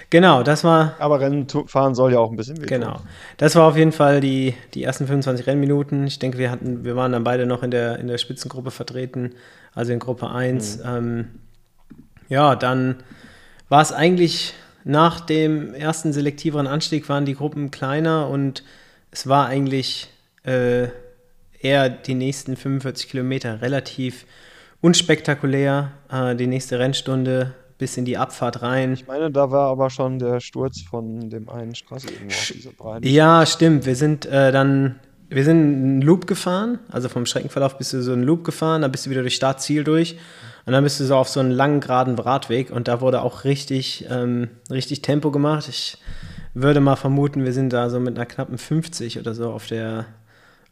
Genau, 0.10 0.44
das 0.44 0.64
war 0.64 0.96
Aber 1.00 1.20
Rennen 1.20 1.48
fahren 1.68 1.94
soll 1.94 2.14
ja 2.14 2.20
auch 2.20 2.32
ein 2.32 2.38
bisschen 2.38 2.58
wehtun. 2.58 2.80
Genau. 2.80 3.02
Das 3.38 3.56
war 3.56 3.68
auf 3.68 3.76
jeden 3.76 3.92
Fall 3.92 4.22
die, 4.22 4.56
die 4.74 4.84
ersten 4.84 5.08
25 5.08 5.46
Rennminuten. 5.46 6.08
Ich 6.08 6.20
denke, 6.20 6.38
wir 6.38 6.50
hatten, 6.50 6.86
wir 6.86 6.96
waren 6.96 7.12
dann 7.12 7.26
beide 7.26 7.46
noch 7.46 7.64
in 7.64 7.72
der, 7.72 8.00
in 8.00 8.08
der 8.08 8.18
Spitzengruppe 8.18 8.72
vertreten, 8.72 9.36
also 9.76 9.92
in 9.92 10.00
Gruppe 10.00 10.30
1. 10.30 10.78
Mhm. 10.78 10.84
Ähm, 10.86 11.28
ja, 12.30 12.56
dann 12.56 13.04
war 13.68 13.82
es 13.82 13.92
eigentlich 13.92 14.54
nach 14.84 15.20
dem 15.20 15.74
ersten 15.74 16.14
selektiveren 16.14 16.68
Anstieg 16.68 17.10
waren 17.10 17.26
die 17.26 17.36
Gruppen 17.36 17.72
kleiner 17.72 18.30
und 18.30 18.64
es 19.12 19.28
war 19.28 19.48
eigentlich 19.48 20.10
äh, 20.44 20.88
eher 21.60 21.90
die 21.90 22.16
nächsten 22.16 22.56
45 22.56 23.10
Kilometer 23.10 23.62
relativ 23.62 24.26
unspektakulär. 24.82 25.92
Äh, 26.12 26.36
die 26.36 26.48
nächste 26.48 26.80
Rennstunde 26.80 27.54
bis 27.78 27.98
in 27.98 28.06
die 28.06 28.18
Abfahrt 28.18 28.62
rein. 28.62 28.94
Ich 28.94 29.08
meine, 29.08 29.32
da 29.32 29.50
war 29.50 29.70
aber 29.70 29.90
schon 29.90 30.20
der 30.20 30.40
Sturz 30.40 30.82
von 30.82 31.30
dem 31.30 31.50
einen 31.50 31.74
Straße 31.74 32.08
irgendwo 32.08 32.36
auf 32.36 32.52
dieser 32.54 32.72
Breite. 32.72 33.08
Ja, 33.08 33.46
stimmt. 33.46 33.86
Wir 33.86 33.96
sind 33.96 34.26
äh, 34.26 34.52
dann 34.52 35.00
wir 35.32 35.46
sind 35.46 35.58
einen 35.58 36.02
Loop 36.02 36.28
gefahren, 36.28 36.80
also 36.90 37.08
vom 37.08 37.26
Streckenverlauf 37.26 37.78
bist 37.78 37.94
du 37.94 38.04
so 38.04 38.12
einen 38.12 38.24
Loop 38.24 38.44
gefahren, 38.44 38.82
dann 38.82 38.92
bist 38.92 39.06
du 39.06 39.10
wieder 39.10 39.22
durch 39.22 39.36
Startziel 39.36 39.86
durch 39.86 40.18
und 40.66 40.74
dann 40.74 40.84
bist 40.84 41.00
du 41.00 41.06
so 41.06 41.16
auf 41.16 41.30
so 41.30 41.40
einen 41.40 41.52
langen, 41.52 41.80
geraden 41.80 42.20
Radweg 42.20 42.70
und 42.70 42.90
da 42.90 43.00
wurde 43.00 43.22
auch 43.22 43.46
richtig, 43.46 44.06
ähm, 44.10 44.50
richtig 44.70 45.02
Tempo 45.02 45.32
gemacht. 45.32 45.70
Ich 45.70 45.98
würde 46.54 46.82
mal 46.82 46.98
vermuten, 46.98 47.46
wir 47.46 47.54
sind 47.54 47.72
da 47.72 47.90
so 47.90 48.02
mit 48.02 48.18
einer 48.18 48.26
knappen 48.26 48.58
50 48.58 49.20
oder 49.20 49.34
so 49.34 49.52
auf 49.52 49.68
der, 49.68 50.06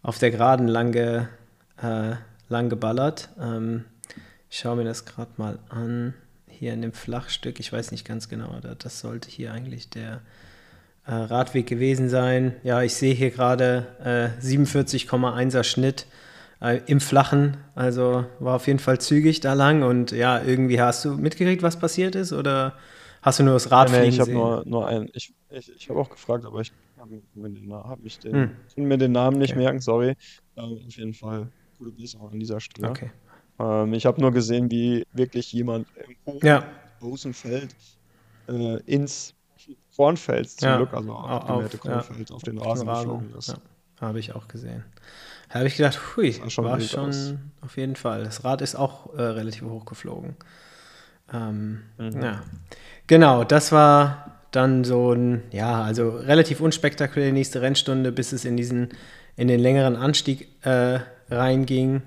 auf 0.03 0.19
der 0.19 0.29
Geraden 0.29 0.67
lang, 0.67 0.91
ge, 0.91 1.21
äh, 1.81 2.15
lang 2.49 2.67
geballert. 2.67 3.29
Ähm, 3.41 3.85
ich 4.49 4.57
schaue 4.57 4.77
mir 4.77 4.83
das 4.83 5.05
gerade 5.05 5.31
mal 5.37 5.59
an, 5.69 6.13
hier 6.47 6.73
in 6.73 6.81
dem 6.81 6.93
Flachstück. 6.93 7.59
Ich 7.59 7.71
weiß 7.71 7.91
nicht 7.91 8.05
ganz 8.05 8.29
genau, 8.29 8.59
das 8.77 8.99
sollte 8.99 9.29
hier 9.29 9.53
eigentlich 9.53 9.89
der 9.89 10.21
äh, 11.05 11.13
Radweg 11.13 11.67
gewesen 11.67 12.09
sein. 12.09 12.55
Ja, 12.63 12.81
ich 12.81 12.95
sehe 12.95 13.13
hier 13.13 13.31
gerade 13.31 13.87
äh, 14.03 14.45
47,1er 14.45 15.63
Schnitt 15.63 16.05
äh, 16.61 16.81
im 16.87 16.99
Flachen. 16.99 17.57
Also 17.75 18.25
war 18.39 18.55
auf 18.55 18.67
jeden 18.67 18.79
Fall 18.79 18.99
zügig 18.99 19.39
da 19.39 19.53
lang. 19.53 19.83
Und 19.83 20.11
ja, 20.11 20.41
irgendwie 20.41 20.81
hast 20.81 21.05
du 21.05 21.15
mitgekriegt, 21.15 21.63
was 21.63 21.79
passiert 21.79 22.15
ist? 22.15 22.33
Oder 22.33 22.75
hast 23.21 23.39
du 23.39 23.43
nur 23.43 23.53
das 23.53 23.71
Rad 23.71 23.91
nee, 23.91 24.07
ich 24.07 24.19
habe 24.19 24.31
nur, 24.31 24.63
nur 24.65 24.87
einen. 24.87 25.09
Ich, 25.13 25.33
ich, 25.49 25.75
ich 25.75 25.89
habe 25.89 25.99
auch 25.99 26.09
gefragt, 26.09 26.45
aber 26.45 26.61
ich 26.61 26.71
habe 26.97 27.21
mir 27.35 27.49
den, 27.49 27.71
hab 27.73 27.99
den, 28.03 28.33
hm. 28.75 28.87
mir 28.87 28.97
den 28.97 29.11
Namen 29.11 29.37
nicht 29.37 29.53
okay. 29.53 29.61
merken, 29.61 29.79
sorry. 29.79 30.15
Ähm, 30.57 30.79
auf 30.87 30.95
jeden 30.97 31.13
Fall 31.13 31.47
gute 31.77 31.91
Besserung 31.91 32.31
an 32.31 32.39
dieser 32.39 32.59
Stelle. 32.59 32.89
Okay. 32.89 33.11
Ähm, 33.59 33.93
ich 33.93 34.05
habe 34.05 34.21
nur 34.21 34.31
gesehen, 34.31 34.71
wie 34.71 35.05
wirklich 35.13 35.51
jemand 35.53 35.87
im 36.25 36.39
ja. 36.41 36.65
Außenfeld 37.01 37.75
äh, 38.47 38.77
ins 38.85 39.33
Kornfeld 39.95 40.49
zum 40.49 40.67
ja. 40.67 40.77
Glück, 40.77 40.93
also 40.93 41.11
auf, 41.11 41.79
Kornfeld 41.79 42.29
ja. 42.29 42.35
auf 42.35 42.43
den 42.43 42.57
Rasen 42.57 42.87
geflogen 42.87 43.35
ist. 43.37 43.55
Habe 43.99 44.19
ich 44.19 44.33
auch 44.33 44.47
gesehen. 44.47 44.85
Da 45.49 45.55
habe 45.55 45.67
ich 45.67 45.75
gedacht, 45.75 45.99
hui, 46.15 46.39
war 46.39 46.49
schon, 46.49 46.65
war 46.65 46.79
schon 46.79 47.51
auf 47.61 47.75
jeden 47.75 47.95
Fall. 47.95 48.23
Das 48.23 48.43
Rad 48.45 48.61
ist 48.61 48.75
auch 48.75 49.13
äh, 49.15 49.21
relativ 49.21 49.63
hoch 49.63 49.85
geflogen. 49.85 50.35
Ähm, 51.33 51.81
mhm. 51.97 52.21
Ja, 52.21 52.43
genau, 53.07 53.43
das 53.43 53.71
war 53.71 54.39
dann 54.51 54.83
so 54.83 55.13
ein, 55.13 55.43
ja, 55.51 55.83
also 55.83 56.09
relativ 56.09 56.61
unspektakulär 56.61 57.31
nächste 57.33 57.61
Rennstunde, 57.61 58.11
bis 58.11 58.31
es 58.31 58.45
in 58.45 58.57
diesen, 58.57 58.89
in 59.35 59.47
den 59.47 59.59
längeren 59.59 59.95
Anstieg 59.95 60.47
äh, 60.65 60.99
reinging, 61.29 62.01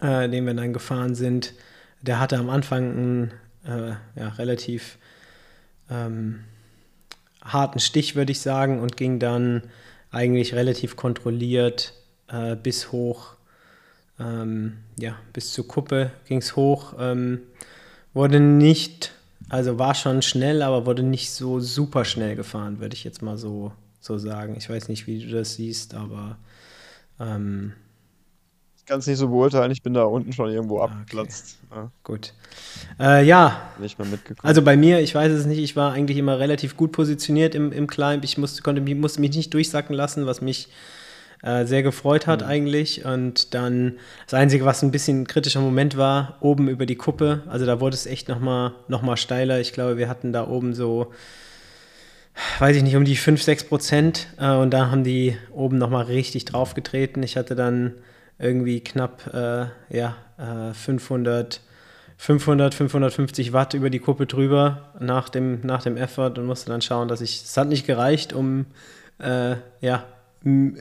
äh, 0.00 0.28
den 0.28 0.46
wir 0.46 0.54
dann 0.54 0.72
gefahren 0.72 1.14
sind. 1.14 1.54
Der 2.02 2.20
hatte 2.20 2.38
am 2.38 2.50
Anfang 2.50 2.90
einen 2.90 3.30
äh, 3.64 4.20
ja, 4.20 4.28
relativ 4.38 4.98
ähm, 5.90 6.44
harten 7.42 7.80
Stich, 7.80 8.16
würde 8.16 8.32
ich 8.32 8.40
sagen, 8.40 8.80
und 8.80 8.96
ging 8.96 9.18
dann 9.18 9.62
eigentlich 10.10 10.54
relativ 10.54 10.96
kontrolliert 10.96 11.94
äh, 12.28 12.56
bis 12.56 12.92
hoch, 12.92 13.34
ähm, 14.18 14.78
ja, 14.98 15.16
bis 15.32 15.52
zur 15.52 15.68
Kuppe 15.68 16.10
ging 16.26 16.38
es 16.38 16.56
hoch. 16.56 16.94
Ähm, 16.98 17.40
wurde 18.14 18.40
nicht, 18.40 19.12
also 19.48 19.78
war 19.78 19.94
schon 19.94 20.22
schnell, 20.22 20.62
aber 20.62 20.86
wurde 20.86 21.02
nicht 21.02 21.30
so 21.30 21.60
super 21.60 22.04
schnell 22.04 22.34
gefahren, 22.34 22.80
würde 22.80 22.94
ich 22.94 23.04
jetzt 23.04 23.22
mal 23.22 23.36
so, 23.36 23.72
so 24.00 24.18
sagen. 24.18 24.56
Ich 24.56 24.70
weiß 24.70 24.88
nicht, 24.88 25.06
wie 25.06 25.24
du 25.24 25.30
das 25.30 25.54
siehst, 25.54 25.94
aber 25.94 26.38
ähm, 27.20 27.72
kann 28.86 29.00
es 29.00 29.06
nicht 29.06 29.18
so 29.18 29.28
beurteilen. 29.28 29.70
Ich 29.70 29.82
bin 29.82 29.94
da 29.94 30.04
unten 30.04 30.32
schon 30.32 30.50
irgendwo 30.50 30.80
ah, 30.80 30.84
abgeplatzt. 30.84 31.58
Okay. 31.70 31.80
Ja. 31.80 31.90
Gut. 32.04 32.34
Äh, 32.98 33.24
ja. 33.26 33.70
Nicht 33.78 33.98
mehr 33.98 34.08
mitgekommen. 34.08 34.46
Also 34.46 34.62
bei 34.62 34.76
mir, 34.76 35.00
ich 35.00 35.14
weiß 35.14 35.32
es 35.32 35.46
nicht, 35.46 35.58
ich 35.58 35.76
war 35.76 35.92
eigentlich 35.92 36.16
immer 36.16 36.38
relativ 36.38 36.76
gut 36.76 36.92
positioniert 36.92 37.54
im, 37.54 37.72
im 37.72 37.86
Climb. 37.86 38.24
Ich 38.24 38.38
musste, 38.38 38.62
konnte, 38.62 38.80
musste 38.94 39.20
mich 39.20 39.34
nicht 39.36 39.52
durchsacken 39.52 39.94
lassen, 39.94 40.26
was 40.26 40.40
mich 40.40 40.68
äh, 41.42 41.66
sehr 41.66 41.82
gefreut 41.82 42.26
hat 42.26 42.42
mhm. 42.42 42.48
eigentlich. 42.48 43.04
Und 43.04 43.54
dann 43.54 43.98
das 44.24 44.34
Einzige, 44.34 44.64
was 44.64 44.82
ein 44.82 44.92
bisschen 44.92 45.22
ein 45.22 45.26
kritischer 45.26 45.60
Moment 45.60 45.96
war, 45.96 46.38
oben 46.40 46.68
über 46.68 46.86
die 46.86 46.96
Kuppe. 46.96 47.42
Also 47.48 47.66
da 47.66 47.80
wurde 47.80 47.94
es 47.94 48.06
echt 48.06 48.28
nochmal 48.28 48.72
noch 48.88 49.02
mal 49.02 49.16
steiler. 49.16 49.60
Ich 49.60 49.72
glaube, 49.72 49.96
wir 49.96 50.08
hatten 50.08 50.32
da 50.32 50.46
oben 50.46 50.74
so 50.74 51.12
weiß 52.58 52.76
ich 52.76 52.82
nicht, 52.82 52.96
um 52.96 53.04
die 53.04 53.16
5, 53.16 53.42
6 53.42 53.64
Prozent. 53.64 54.28
Äh, 54.38 54.52
und 54.52 54.70
da 54.70 54.90
haben 54.90 55.04
die 55.04 55.36
oben 55.52 55.78
nochmal 55.78 56.04
richtig 56.04 56.44
draufgetreten. 56.44 57.22
Ich 57.22 57.36
hatte 57.36 57.54
dann 57.54 57.94
irgendwie 58.38 58.80
knapp 58.80 59.32
äh, 59.32 59.66
ja, 59.96 60.16
äh, 60.38 60.74
500, 60.74 61.60
500, 62.16 62.74
550 62.74 63.52
Watt 63.52 63.74
über 63.74 63.90
die 63.90 63.98
Kuppe 63.98 64.26
drüber 64.26 64.92
nach 64.98 65.28
dem, 65.28 65.60
nach 65.62 65.82
dem 65.82 65.96
Effort 65.96 66.38
und 66.38 66.46
musste 66.46 66.70
dann 66.70 66.82
schauen, 66.82 67.08
dass 67.08 67.20
ich, 67.20 67.42
es 67.42 67.56
hat 67.56 67.68
nicht 67.68 67.86
gereicht, 67.86 68.32
um, 68.32 68.66
äh, 69.18 69.56
ja, 69.80 70.04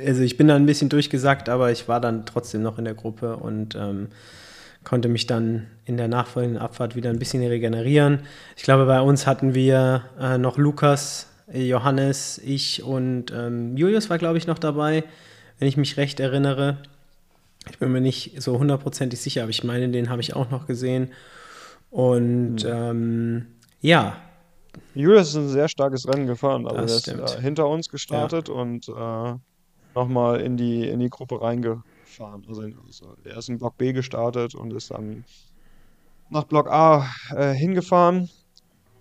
also 0.05 0.21
ich 0.21 0.37
bin 0.37 0.47
dann 0.47 0.63
ein 0.63 0.65
bisschen 0.65 0.89
durchgesackt, 0.89 1.49
aber 1.49 1.71
ich 1.71 1.87
war 1.87 1.99
dann 1.99 2.25
trotzdem 2.25 2.61
noch 2.61 2.77
in 2.77 2.85
der 2.85 2.93
Gruppe 2.93 3.37
und 3.37 3.75
ähm, 3.75 4.09
konnte 4.83 5.09
mich 5.09 5.25
dann 5.25 5.67
in 5.85 5.97
der 5.97 6.07
nachfolgenden 6.07 6.61
Abfahrt 6.61 6.95
wieder 6.95 7.09
ein 7.09 7.19
bisschen 7.19 7.43
regenerieren. 7.43 8.19
Ich 8.55 8.63
glaube, 8.63 8.85
bei 8.85 9.01
uns 9.01 9.25
hatten 9.25 9.55
wir 9.55 10.03
äh, 10.19 10.37
noch 10.37 10.57
Lukas, 10.57 11.27
Johannes, 11.51 12.39
ich 12.43 12.83
und 12.83 13.31
ähm, 13.31 13.75
Julius 13.75 14.09
war, 14.09 14.17
glaube 14.17 14.37
ich, 14.37 14.47
noch 14.47 14.59
dabei, 14.59 15.03
wenn 15.59 15.67
ich 15.67 15.77
mich 15.77 15.97
recht 15.97 16.19
erinnere. 16.19 16.77
Ich 17.69 17.79
bin 17.79 17.91
mir 17.91 18.01
nicht 18.01 18.41
so 18.41 18.59
hundertprozentig 18.59 19.19
sicher, 19.19 19.43
aber 19.43 19.49
ich 19.49 19.63
meine, 19.63 19.89
den 19.89 20.09
habe 20.09 20.21
ich 20.21 20.35
auch 20.35 20.49
noch 20.49 20.67
gesehen. 20.67 21.11
Und 21.89 22.63
mhm. 22.63 22.69
ähm, 22.69 23.47
ja. 23.81 24.17
Julius 24.93 25.29
ist 25.29 25.35
ein 25.35 25.49
sehr 25.49 25.67
starkes 25.67 26.07
Rennen 26.07 26.27
gefahren. 26.27 26.67
Also 26.67 26.81
das 26.81 27.07
er 27.07 27.23
ist 27.23 27.37
äh, 27.37 27.41
hinter 27.41 27.67
uns 27.67 27.89
gestartet 27.89 28.49
ja. 28.49 28.53
und 28.53 28.89
äh, 28.89 29.33
nochmal 29.95 30.41
in 30.41 30.57
die, 30.57 30.87
in 30.87 30.99
die 30.99 31.09
Gruppe 31.09 31.41
reingefahren. 31.41 32.45
Also, 32.47 32.61
also 32.61 33.15
er 33.23 33.37
ist 33.37 33.49
in 33.49 33.57
Block 33.57 33.77
B 33.77 33.93
gestartet 33.93 34.55
und 34.55 34.73
ist 34.73 34.91
dann 34.91 35.23
nach 36.29 36.43
Block 36.43 36.69
A 36.69 37.07
äh, 37.35 37.53
hingefahren. 37.53 38.29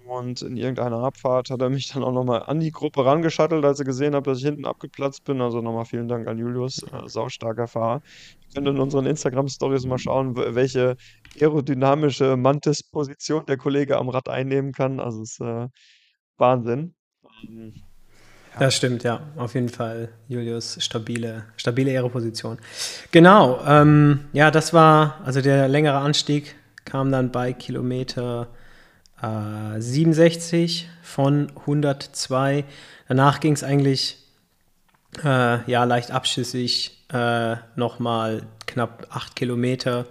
Und 0.07 0.43
in 0.43 0.57
irgendeiner 0.57 0.99
Abfahrt 0.99 1.49
hat 1.51 1.63
er 1.63 1.71
mich 1.71 1.91
dann 1.93 2.03
auch 2.03 2.13
nochmal 2.13 2.43
an 2.43 2.61
die 2.61 2.73
Gruppe 2.73 3.05
rangeschattelt, 3.07 3.65
als 3.65 3.79
er 3.79 3.87
gesehen 3.87 4.15
hat, 4.15 4.27
dass 4.27 4.39
ich 4.39 4.45
hinten 4.45 4.67
abgeplatzt 4.67 5.25
bin. 5.25 5.41
Also 5.41 5.63
nochmal 5.63 5.87
vielen 5.87 6.09
Dank 6.09 6.29
an 6.29 6.39
Julius, 6.39 6.83
äh, 6.83 7.09
saustarker 7.09 7.67
Fahrer. 7.67 8.03
Ihr 8.49 8.55
könnt 8.55 8.69
in 8.69 8.79
unseren 8.79 9.07
Instagram-Stories 9.07 9.87
mal 9.87 9.99
schauen, 9.99 10.37
welche 10.37 10.97
aerodynamische 11.41 12.37
Mantis-Position 12.37 13.47
der 13.47 13.57
Kollege 13.57 13.97
am 13.97 14.11
Rad 14.11 14.29
einnehmen 14.29 14.73
kann. 14.73 15.01
Also 15.01 15.23
es 15.23 15.33
ist 15.33 15.41
äh, 15.41 15.69
Wahnsinn. 16.37 16.95
Ja. 17.49 18.61
Das 18.61 18.77
stimmt, 18.77 19.03
ja, 19.03 19.21
auf 19.37 19.55
jeden 19.55 19.69
Fall. 19.69 20.11
Julius, 20.29 20.77
stabile, 20.81 21.47
stabile 21.57 21.91
Aeroposition. 21.91 22.59
Genau, 23.11 23.59
ähm, 23.67 24.27
ja, 24.33 24.53
das 24.53 24.73
war, 24.73 25.21
also 25.25 25.41
der 25.41 25.67
längere 25.67 25.97
Anstieg 25.97 26.55
kam 26.85 27.11
dann 27.11 27.33
bei 27.33 27.53
Kilometer 27.53 28.49
67 29.79 30.89
von 31.03 31.51
102. 31.61 32.65
Danach 33.09 33.41
ging 33.41 33.53
es 33.53 33.63
eigentlich 33.63 34.19
äh, 35.23 35.71
ja, 35.71 35.85
leicht 35.85 36.11
abschüssig 36.11 37.05
äh, 37.13 37.57
nochmal 37.77 38.43
knapp 38.67 39.07
8 39.11 39.37
Kilometer 39.37 40.07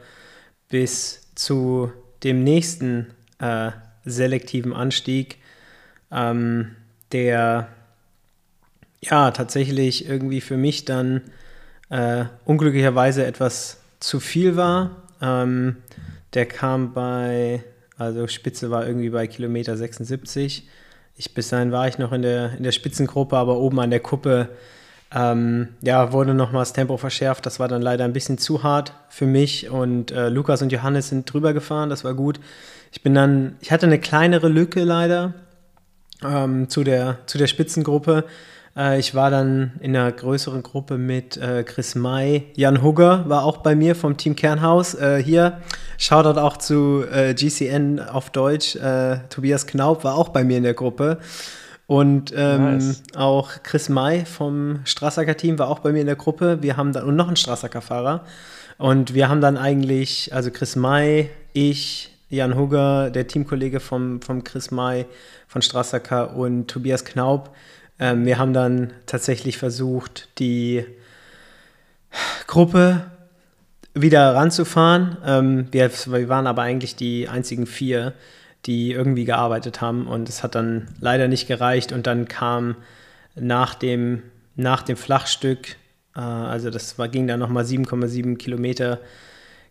bis 0.70 1.34
zu 1.36 1.92
dem 2.24 2.44
nächsten 2.44 3.08
äh, 3.40 3.72
selektiven 4.06 4.74
Anstieg, 4.74 5.38
ähm, 6.12 6.76
der 7.12 7.68
ja 9.02 9.32
tatsächlich 9.32 10.08
irgendwie 10.08 10.42
für 10.42 10.58
mich 10.58 10.86
dann 10.86 11.22
äh, 11.90 12.26
unglücklicherweise 12.46 13.26
etwas 13.26 13.82
zu 14.00 14.20
viel 14.20 14.56
war. 14.56 15.04
Ähm, 15.22 15.78
der 16.34 16.46
kam 16.46 16.94
bei 16.94 17.64
also 17.98 18.28
Spitze 18.28 18.72
war 18.72 18.88
irgendwie 18.88 19.10
bei 19.10 19.28
Kilometer 19.28 19.78
76. 19.78 20.68
Ich, 21.16 21.34
bis 21.34 21.50
dahin 21.50 21.72
war 21.72 21.88
ich 21.88 21.98
noch 21.98 22.12
in 22.12 22.22
der, 22.24 22.54
in 22.58 22.64
der 22.64 22.72
Spitzengruppe, 22.72 23.38
aber 23.38 23.58
oben 23.58 23.80
an 23.80 23.92
der 23.92 24.00
Kuppe 24.00 24.50
ähm, 25.14 25.70
ja, 25.82 26.12
wurde 26.12 26.34
nochmal 26.34 26.62
das 26.62 26.74
Tempo 26.74 26.98
verschärft. 26.98 27.46
Das 27.46 27.60
war 27.60 27.68
dann 27.68 27.82
leider 27.82 28.04
ein 28.04 28.14
bisschen 28.14 28.38
zu 28.38 28.64
hart 28.64 28.94
für 29.10 29.28
mich. 29.28 29.70
Und 29.70 30.12
äh, 30.12 30.30
Lukas 30.30 30.62
und 30.62 30.72
Johannes 30.72 31.10
sind 31.10 31.32
drüber 31.32 31.54
gefahren, 31.54 31.90
das 31.90 32.04
war 32.04 32.16
gut. 32.16 32.40
Ich 32.92 33.04
bin 33.04 33.14
dann, 33.14 33.56
ich 33.62 33.72
hatte 33.72 33.86
eine 33.86 34.00
kleinere 34.00 34.48
Lücke 34.48 34.84
leider 34.84 35.34
ähm, 36.24 36.70
zu, 36.70 36.84
der, 36.84 37.20
zu 37.28 37.38
der 37.38 37.48
Spitzengruppe. 37.48 38.26
Äh, 38.76 39.00
ich 39.00 39.16
war 39.16 39.30
dann 39.30 39.74
in 39.80 39.96
einer 39.96 40.12
größeren 40.12 40.64
Gruppe 40.64 40.98
mit 40.98 41.38
äh, 41.38 41.64
Chris 41.64 41.96
May. 41.96 42.48
Jan 42.56 42.82
Hugger 42.82 43.28
war 43.28 43.44
auch 43.44 43.58
bei 43.58 43.76
mir 43.76 43.96
vom 43.96 44.18
Team 44.18 44.36
Kernhaus. 44.36 44.96
Äh, 44.96 45.22
hier, 45.24 45.60
Shoutout 45.98 46.40
auch 46.40 46.58
zu 46.58 47.04
äh, 47.12 47.34
GCN 47.34 48.00
auf 48.00 48.30
Deutsch. 48.30 48.76
Äh, 48.76 49.20
Tobias 49.30 49.68
Knaub 49.68 50.04
war 50.04 50.16
auch 50.16 50.30
bei 50.30 50.44
mir 50.44 50.58
in 50.58 50.64
der 50.64 50.74
Gruppe. 50.74 51.20
Und 51.86 52.34
ähm, 52.36 52.78
nice. 52.78 53.04
auch 53.16 53.52
Chris 53.62 53.90
May 53.90 54.26
vom 54.26 54.80
Strassacker 54.86 55.36
Team 55.36 55.60
war 55.60 55.68
auch 55.68 55.80
bei 55.80 55.92
mir 55.92 56.00
in 56.00 56.08
der 56.08 56.16
Gruppe. 56.16 56.60
Wir 56.62 56.78
haben 56.78 56.94
dann, 56.94 57.04
und 57.04 57.16
noch 57.16 57.28
ein 57.28 57.36
Strassacker 57.36 57.82
Fahrer. 57.82 58.24
Und 58.78 59.14
wir 59.14 59.30
haben 59.30 59.42
dann 59.42 59.58
eigentlich, 59.58 60.34
also 60.34 60.50
Chris 60.50 60.76
May, 60.76 61.30
ich, 61.52 62.10
Jan 62.30 62.56
Hugger, 62.56 63.12
der 63.12 63.28
Teamkollege 63.28 63.80
vom, 63.80 64.22
vom 64.22 64.44
Chris 64.44 64.72
May 64.72 65.06
von 65.48 65.62
Strassacker 65.62 66.36
und 66.36 66.68
Tobias 66.68 67.06
Knaub, 67.06 67.52
ähm, 68.04 68.26
wir 68.26 68.38
haben 68.38 68.52
dann 68.52 68.92
tatsächlich 69.06 69.58
versucht, 69.58 70.28
die 70.38 70.86
Gruppe 72.48 73.06
wieder 73.94 74.36
ranzufahren. 74.36 75.18
Ähm, 75.26 75.68
wir, 75.72 75.90
wir 75.90 76.28
waren 76.28 76.46
aber 76.46 76.64
eigentlich 76.64 76.98
die 76.98 77.30
einzigen 77.30 77.66
vier, 77.66 78.14
die 78.66 78.92
irgendwie 78.92 79.24
gearbeitet 79.24 79.80
haben 79.80 80.06
und 80.06 80.28
es 80.28 80.44
hat 80.44 80.56
dann 80.56 80.90
leider 81.00 81.30
nicht 81.30 81.48
gereicht 81.48 81.94
und 81.94 82.06
dann 82.06 82.28
kam 82.28 82.76
nach 83.36 83.74
dem, 83.74 84.24
nach 84.58 84.84
dem 84.84 84.98
Flachstück, 84.98 85.78
äh, 86.14 86.20
also 86.20 86.70
das 86.72 87.00
war, 87.00 87.08
ging 87.08 87.26
dann 87.26 87.40
nochmal 87.40 87.64
7,7 87.64 88.36
Kilometer, 88.36 89.00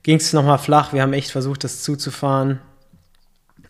ging 0.02 0.16
es 0.16 0.32
nochmal 0.32 0.58
flach. 0.58 0.94
Wir 0.94 1.02
haben 1.02 1.12
echt 1.12 1.32
versucht, 1.32 1.64
das 1.64 1.82
zuzufahren. 1.82 2.60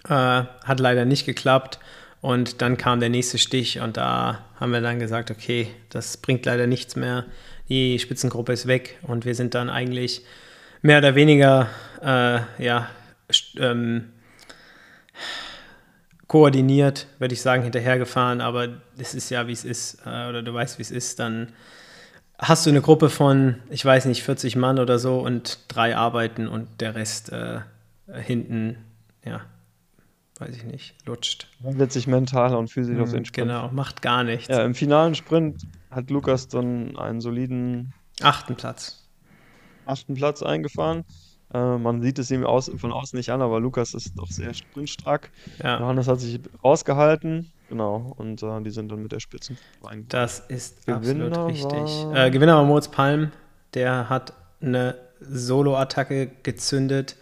Äh, 0.08 0.12
hat 0.12 0.78
leider 0.78 1.04
nicht 1.04 1.26
geklappt. 1.26 1.80
Und 2.22 2.62
dann 2.62 2.76
kam 2.76 3.00
der 3.00 3.08
nächste 3.08 3.36
Stich 3.36 3.80
und 3.80 3.96
da 3.96 4.44
haben 4.58 4.72
wir 4.72 4.80
dann 4.80 5.00
gesagt, 5.00 5.32
okay, 5.32 5.66
das 5.90 6.16
bringt 6.16 6.46
leider 6.46 6.68
nichts 6.68 6.94
mehr. 6.94 7.24
Die 7.68 7.98
Spitzengruppe 7.98 8.52
ist 8.52 8.68
weg 8.68 8.98
und 9.02 9.24
wir 9.24 9.34
sind 9.34 9.54
dann 9.54 9.68
eigentlich 9.68 10.24
mehr 10.82 10.98
oder 10.98 11.16
weniger 11.16 11.68
äh, 12.00 12.62
ja, 12.62 12.88
ähm, 13.58 14.12
koordiniert, 16.28 17.08
würde 17.18 17.34
ich 17.34 17.42
sagen, 17.42 17.64
hinterhergefahren, 17.64 18.40
aber 18.40 18.68
es 18.98 19.14
ist 19.14 19.28
ja, 19.30 19.48
wie 19.48 19.52
es 19.52 19.64
ist, 19.64 20.06
äh, 20.06 20.28
oder 20.28 20.42
du 20.42 20.54
weißt, 20.54 20.78
wie 20.78 20.82
es 20.82 20.92
ist, 20.92 21.18
dann 21.18 21.52
hast 22.38 22.66
du 22.66 22.70
eine 22.70 22.82
Gruppe 22.82 23.10
von, 23.10 23.56
ich 23.68 23.84
weiß 23.84 24.04
nicht, 24.04 24.22
40 24.22 24.54
Mann 24.54 24.78
oder 24.78 25.00
so 25.00 25.18
und 25.18 25.58
drei 25.66 25.96
arbeiten 25.96 26.46
und 26.46 26.68
der 26.80 26.94
Rest 26.94 27.32
äh, 27.32 27.60
hinten, 28.14 28.76
ja, 29.24 29.40
weiß 30.42 30.56
ich 30.56 30.64
nicht, 30.64 30.94
lutscht. 31.06 31.48
Man 31.62 31.78
wird 31.78 31.92
sich 31.92 32.06
mental 32.06 32.54
und 32.54 32.68
physisch 32.68 32.96
mhm, 32.96 33.02
auf 33.02 33.10
den 33.12 33.24
Sprint. 33.24 33.48
Genau, 33.48 33.68
macht 33.72 34.02
gar 34.02 34.24
nichts. 34.24 34.48
Ja, 34.48 34.64
im 34.64 34.74
finalen 34.74 35.14
Sprint 35.14 35.62
hat 35.90 36.10
Lukas 36.10 36.48
dann 36.48 36.96
einen 36.96 37.20
soliden 37.20 37.92
achten 38.20 38.56
Platz. 38.56 39.08
Achten 39.86 40.14
Platz 40.14 40.42
eingefahren. 40.42 41.04
Äh, 41.52 41.78
man 41.78 42.02
sieht 42.02 42.18
es 42.18 42.30
ihm 42.30 42.44
aus, 42.44 42.70
von 42.76 42.92
außen 42.92 43.16
nicht 43.16 43.30
an, 43.30 43.42
aber 43.42 43.60
Lukas 43.60 43.94
ist 43.94 44.18
doch 44.18 44.28
sehr 44.28 44.54
sprintstark. 44.54 45.30
Ja. 45.62 45.80
Johannes 45.80 46.08
hat 46.08 46.20
sich 46.20 46.40
rausgehalten. 46.64 47.52
Genau, 47.68 48.14
und 48.18 48.42
äh, 48.42 48.60
die 48.62 48.70
sind 48.70 48.92
dann 48.92 49.02
mit 49.02 49.12
der 49.12 49.20
Spitzen 49.20 49.56
Das 50.08 50.40
ist 50.40 50.86
Gewinner 50.86 51.26
absolut 51.26 51.50
richtig. 51.50 52.06
War... 52.06 52.26
Äh, 52.26 52.30
Gewinner 52.30 52.56
war 52.56 52.64
Moritz 52.64 52.88
Palm. 52.88 53.32
Der 53.74 54.10
hat 54.10 54.34
eine 54.60 54.96
Solo-Attacke 55.20 56.30
gezündet 56.42 57.16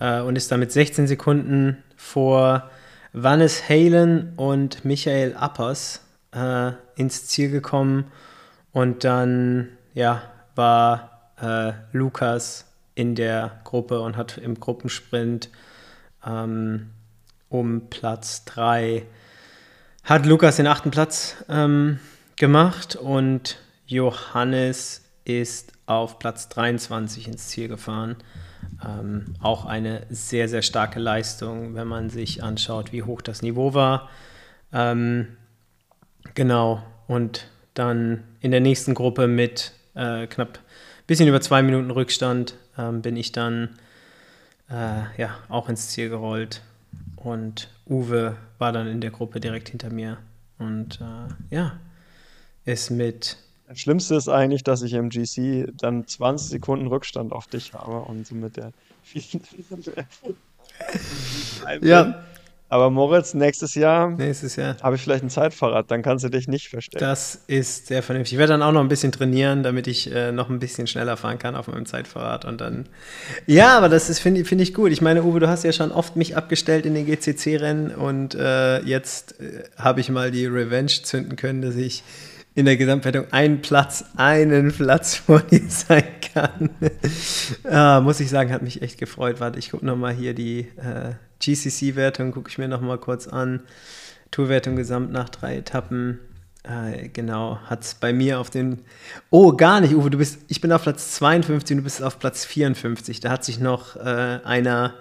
äh, 0.00 0.20
und 0.20 0.36
ist 0.36 0.50
damit 0.50 0.72
16 0.72 1.06
Sekunden 1.06 1.82
vor 1.96 2.70
Vannes 3.12 3.68
Halen 3.68 4.34
und 4.36 4.84
Michael 4.84 5.34
Appers 5.34 6.02
äh, 6.32 6.72
ins 6.96 7.26
Ziel 7.26 7.50
gekommen. 7.50 8.10
Und 8.72 9.04
dann 9.04 9.68
ja, 9.94 10.22
war 10.54 11.32
äh, 11.40 11.72
Lukas 11.92 12.66
in 12.94 13.14
der 13.14 13.60
Gruppe 13.64 14.00
und 14.00 14.16
hat 14.16 14.38
im 14.38 14.58
Gruppensprint 14.60 15.50
ähm, 16.26 16.90
um 17.48 17.88
Platz 17.88 18.44
3 18.46 19.06
hat 20.06 20.24
Lukas 20.24 20.56
den 20.56 20.68
achten 20.68 20.92
Platz 20.92 21.34
ähm, 21.48 21.98
gemacht 22.36 22.94
und 22.94 23.58
Johannes 23.86 25.02
ist 25.24 25.72
auf 25.86 26.18
Platz 26.18 26.48
23 26.48 27.28
ins 27.28 27.48
Ziel 27.48 27.68
gefahren. 27.68 28.16
Ähm, 28.84 29.34
auch 29.40 29.64
eine 29.64 30.06
sehr, 30.10 30.48
sehr 30.48 30.62
starke 30.62 30.98
Leistung, 30.98 31.74
wenn 31.74 31.86
man 31.86 32.10
sich 32.10 32.42
anschaut, 32.42 32.92
wie 32.92 33.02
hoch 33.02 33.22
das 33.22 33.42
Niveau 33.42 33.74
war. 33.74 34.08
Ähm, 34.72 35.28
genau, 36.34 36.82
und 37.06 37.48
dann 37.74 38.24
in 38.40 38.50
der 38.50 38.60
nächsten 38.60 38.94
Gruppe 38.94 39.28
mit 39.28 39.72
äh, 39.94 40.26
knapp 40.26 40.58
ein 40.58 41.06
bisschen 41.06 41.28
über 41.28 41.40
zwei 41.40 41.62
Minuten 41.62 41.90
Rückstand 41.90 42.54
ähm, 42.76 43.02
bin 43.02 43.16
ich 43.16 43.32
dann 43.32 43.78
äh, 44.68 45.20
ja, 45.20 45.38
auch 45.48 45.68
ins 45.68 45.88
Ziel 45.88 46.08
gerollt. 46.08 46.62
Und 47.16 47.68
Uwe 47.86 48.36
war 48.58 48.72
dann 48.72 48.86
in 48.86 49.00
der 49.00 49.10
Gruppe 49.10 49.40
direkt 49.40 49.68
hinter 49.68 49.90
mir. 49.90 50.18
Und 50.58 51.00
äh, 51.00 51.54
ja, 51.54 51.78
ist 52.64 52.90
mit. 52.90 53.36
Das 53.68 53.80
Schlimmste 53.80 54.14
ist 54.14 54.28
eigentlich, 54.28 54.62
dass 54.62 54.82
ich 54.82 54.92
im 54.92 55.08
GC 55.08 55.72
dann 55.76 56.06
20 56.06 56.50
Sekunden 56.50 56.86
Rückstand 56.86 57.32
auf 57.32 57.48
dich 57.48 57.74
habe 57.74 58.02
und 58.02 58.24
somit 58.26 58.56
der. 58.56 58.72
ja. 61.82 62.22
Aber 62.68 62.90
Moritz, 62.90 63.32
nächstes 63.32 63.76
Jahr, 63.76 64.10
nächstes 64.10 64.56
Jahr 64.56 64.76
habe 64.82 64.96
ich 64.96 65.02
vielleicht 65.02 65.22
ein 65.22 65.30
Zeitfahrrad, 65.30 65.88
dann 65.88 66.02
kannst 66.02 66.24
du 66.24 66.28
dich 66.28 66.48
nicht 66.48 66.68
verstecken. 66.68 67.04
Das 67.04 67.40
ist 67.46 67.86
sehr 67.86 68.02
vernünftig. 68.02 68.32
Ich 68.32 68.38
werde 68.40 68.54
dann 68.54 68.62
auch 68.62 68.72
noch 68.72 68.80
ein 68.80 68.88
bisschen 68.88 69.12
trainieren, 69.12 69.62
damit 69.62 69.86
ich 69.86 70.12
äh, 70.12 70.32
noch 70.32 70.50
ein 70.50 70.58
bisschen 70.58 70.88
schneller 70.88 71.16
fahren 71.16 71.38
kann 71.38 71.54
auf 71.54 71.68
meinem 71.68 71.86
Zeitfahrrad 71.86 72.44
und 72.44 72.60
dann. 72.60 72.88
Ja, 73.46 73.76
aber 73.76 73.88
das 73.88 74.18
finde 74.18 74.44
find 74.44 74.60
ich 74.60 74.74
gut. 74.74 74.90
Ich 74.90 75.00
meine, 75.00 75.22
Uwe, 75.22 75.38
du 75.38 75.48
hast 75.48 75.62
ja 75.62 75.70
schon 75.70 75.92
oft 75.92 76.16
mich 76.16 76.36
abgestellt 76.36 76.86
in 76.86 76.94
den 76.94 77.06
GCC-Rennen 77.06 77.94
und 77.94 78.34
äh, 78.34 78.80
jetzt 78.80 79.40
äh, 79.40 79.62
habe 79.76 80.00
ich 80.00 80.08
mal 80.08 80.32
die 80.32 80.46
Revenge 80.46 80.90
zünden 81.04 81.36
können, 81.36 81.62
dass 81.62 81.76
ich 81.76 82.02
in 82.56 82.64
der 82.64 82.78
Gesamtwertung 82.78 83.26
einen 83.32 83.60
Platz, 83.60 84.04
einen 84.16 84.72
Platz 84.72 85.14
vor 85.26 85.40
dir 85.40 85.62
sein 85.68 86.04
kann. 86.34 86.70
ah, 87.70 88.00
muss 88.00 88.18
ich 88.18 88.30
sagen, 88.30 88.50
hat 88.50 88.62
mich 88.62 88.82
echt 88.82 88.98
gefreut. 88.98 89.38
Warte, 89.38 89.58
ich 89.58 89.70
gucke 89.70 89.84
nochmal 89.86 90.14
hier 90.14 90.34
die 90.34 90.60
äh, 90.76 91.12
GCC-Wertung 91.38 92.32
gucke 92.32 92.48
ich 92.48 92.56
mir 92.56 92.66
noch 92.66 92.80
mal 92.80 92.98
kurz 92.98 93.28
an. 93.28 93.60
Tourwertung 94.30 94.74
gesamt 94.74 95.12
nach 95.12 95.28
drei 95.28 95.58
Etappen. 95.58 96.18
Äh, 96.62 97.10
genau, 97.10 97.58
hat 97.66 97.84
es 97.84 97.94
bei 97.94 98.14
mir 98.14 98.40
auf 98.40 98.48
den. 98.48 98.80
Oh, 99.28 99.52
gar 99.52 99.82
nicht, 99.82 99.94
Uwe, 99.94 100.08
du 100.08 100.18
bist. 100.18 100.38
Ich 100.48 100.62
bin 100.62 100.72
auf 100.72 100.82
Platz 100.82 101.12
52 101.12 101.74
und 101.74 101.82
du 101.82 101.84
bist 101.84 102.02
auf 102.02 102.18
Platz 102.18 102.46
54. 102.46 103.20
Da 103.20 103.30
hat 103.30 103.44
sich 103.44 103.60
noch 103.60 103.96
äh, 103.96 104.40
einer, 104.44 104.94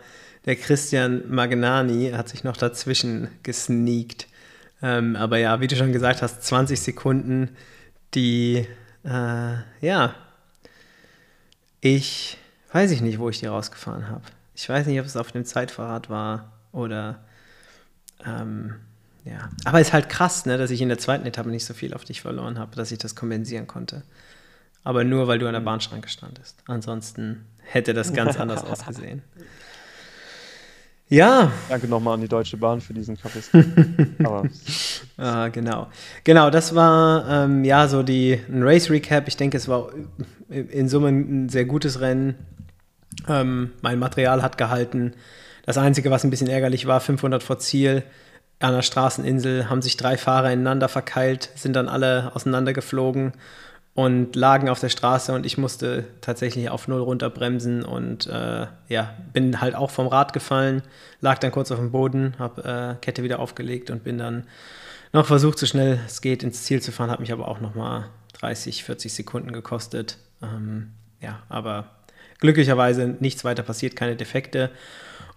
der 0.46 0.58
Christian 0.58 1.24
Magnani, 1.30 2.12
hat 2.12 2.28
sich 2.28 2.44
noch 2.44 2.58
dazwischen 2.58 3.30
gesneakt. 3.44 4.28
Ähm, 4.86 5.16
aber 5.16 5.40
ja, 5.40 5.62
wie 5.62 5.68
du 5.68 5.76
schon 5.76 5.92
gesagt 5.92 6.22
hast, 6.22 6.44
20 6.44 6.80
Sekunden, 6.80 7.56
die, 8.14 8.68
äh, 9.04 9.56
ja, 9.82 10.14
ich 11.82 12.38
weiß 12.72 12.92
ich 12.92 13.02
nicht, 13.02 13.18
wo 13.18 13.28
ich 13.30 13.40
die 13.40 13.48
rausgefahren 13.48 14.10
habe. 14.10 14.22
Ich 14.54 14.70
weiß 14.70 14.86
nicht, 14.86 15.00
ob 15.00 15.08
es 15.08 15.18
auf 15.18 15.32
dem 15.32 15.44
Zeitfahrrad 15.44 16.12
war 16.12 16.52
oder 16.72 17.24
ähm, 18.28 18.76
ja. 19.24 19.50
Aber 19.64 19.82
es 19.82 19.88
ist 19.88 19.94
halt 19.94 20.08
krass, 20.08 20.46
ne, 20.46 20.60
dass 20.60 20.70
ich 20.70 20.82
in 20.82 20.90
der 20.90 21.00
zweiten 21.00 21.26
Etappe 21.26 21.50
nicht 21.50 21.66
so 21.66 21.74
viel 21.74 21.96
auf 21.96 22.06
dich 22.06 22.22
verloren 22.22 22.60
habe, 22.60 22.76
dass 22.76 22.92
ich 22.92 23.00
das 23.00 23.16
kompensieren 23.16 23.66
konnte. 23.66 24.04
Aber 24.84 25.04
nur, 25.04 25.28
weil 25.28 25.40
du 25.40 25.48
an 25.48 25.54
der 25.54 25.62
Bahnschranke 25.62 26.10
standest. 26.10 26.62
Ansonsten 26.68 27.48
hätte 27.64 27.96
das 27.96 28.14
ganz 28.14 28.40
anders 28.40 28.64
ausgesehen. 28.70 29.24
Ja. 31.08 31.52
Danke 31.70 31.88
nochmal 31.88 32.16
an 32.16 32.22
die 32.22 32.28
Deutsche 32.28 32.58
Bahn 32.58 32.82
für 32.82 32.94
diesen 32.94 33.18
Kaffee. 33.18 33.42
ah, 35.18 35.48
genau. 35.50 35.88
Genau, 36.24 36.50
das 36.50 36.74
war 36.74 37.30
ähm, 37.30 37.64
ja 37.64 37.88
so 37.88 38.02
die, 38.02 38.40
ein 38.50 38.64
Race 38.64 38.90
Recap. 38.90 39.28
Ich 39.28 39.38
denke, 39.38 39.58
es 39.58 39.68
war 39.68 39.90
in 40.50 40.90
Summe 40.90 41.10
ein 41.10 41.50
sehr 41.50 41.66
gutes 41.66 42.00
Rennen. 42.00 42.36
Ähm, 43.28 43.72
mein 43.82 44.00
Material 44.00 44.42
hat 44.42 44.58
gehalten. 44.58 45.14
Das 45.66 45.78
Einzige, 45.78 46.10
was 46.10 46.24
ein 46.24 46.32
bisschen 46.32 46.48
ärgerlich 46.48 46.88
war, 46.88 47.00
500 47.00 47.44
vor 47.44 47.60
Ziel 47.60 48.04
an 48.60 48.74
der 48.74 48.82
Straßeninsel 48.82 49.70
haben 49.70 49.82
sich 49.82 49.98
drei 49.98 50.18
Fahrer 50.18 50.52
ineinander 50.52 50.88
verkeilt, 50.88 51.50
sind 51.56 51.76
dann 51.76 51.90
alle 51.90 52.32
auseinandergeflogen 52.34 53.34
und 53.96 54.36
lagen 54.36 54.68
auf 54.68 54.82
der 54.82 54.90
Straße 54.90 55.34
und 55.34 55.46
ich 55.46 55.58
musste 55.58 56.04
tatsächlich 56.20 56.70
auf 56.70 56.90
Null 56.90 57.00
runterbremsen 57.00 57.84
und 57.84 58.28
äh, 58.28 58.68
ja, 58.90 59.14
bin 59.32 59.62
halt 59.62 59.74
auch 59.74 59.90
vom 59.90 60.08
Rad 60.08 60.34
gefallen, 60.34 60.84
lag 61.22 61.40
dann 61.40 61.52
kurz 61.52 61.72
auf 61.72 61.80
dem 61.80 61.92
Boden, 61.92 62.36
habe 62.38 62.98
äh, 63.00 63.02
Kette 63.02 63.24
wieder 63.24 63.40
aufgelegt 63.40 63.90
und 63.90 64.04
bin 64.04 64.18
dann 64.18 64.44
noch 65.14 65.26
versucht, 65.26 65.58
so 65.58 65.66
schnell 65.66 65.98
es 66.06 66.20
geht 66.20 66.44
ins 66.44 66.64
Ziel 66.64 66.82
zu 66.82 66.92
fahren, 66.92 67.10
hat 67.10 67.22
mich 67.22 67.32
aber 67.32 67.48
auch 67.48 67.62
nochmal 67.62 68.10
30, 68.34 68.84
40 68.84 69.14
Sekunden 69.14 69.54
gekostet. 69.54 70.18
Ähm, 70.44 70.92
ja, 71.22 71.44
aber 71.48 71.92
glücklicherweise 72.40 73.16
nichts 73.22 73.46
weiter 73.46 73.64
passiert, 73.64 73.96
keine 73.96 74.18
Defekte. 74.18 74.72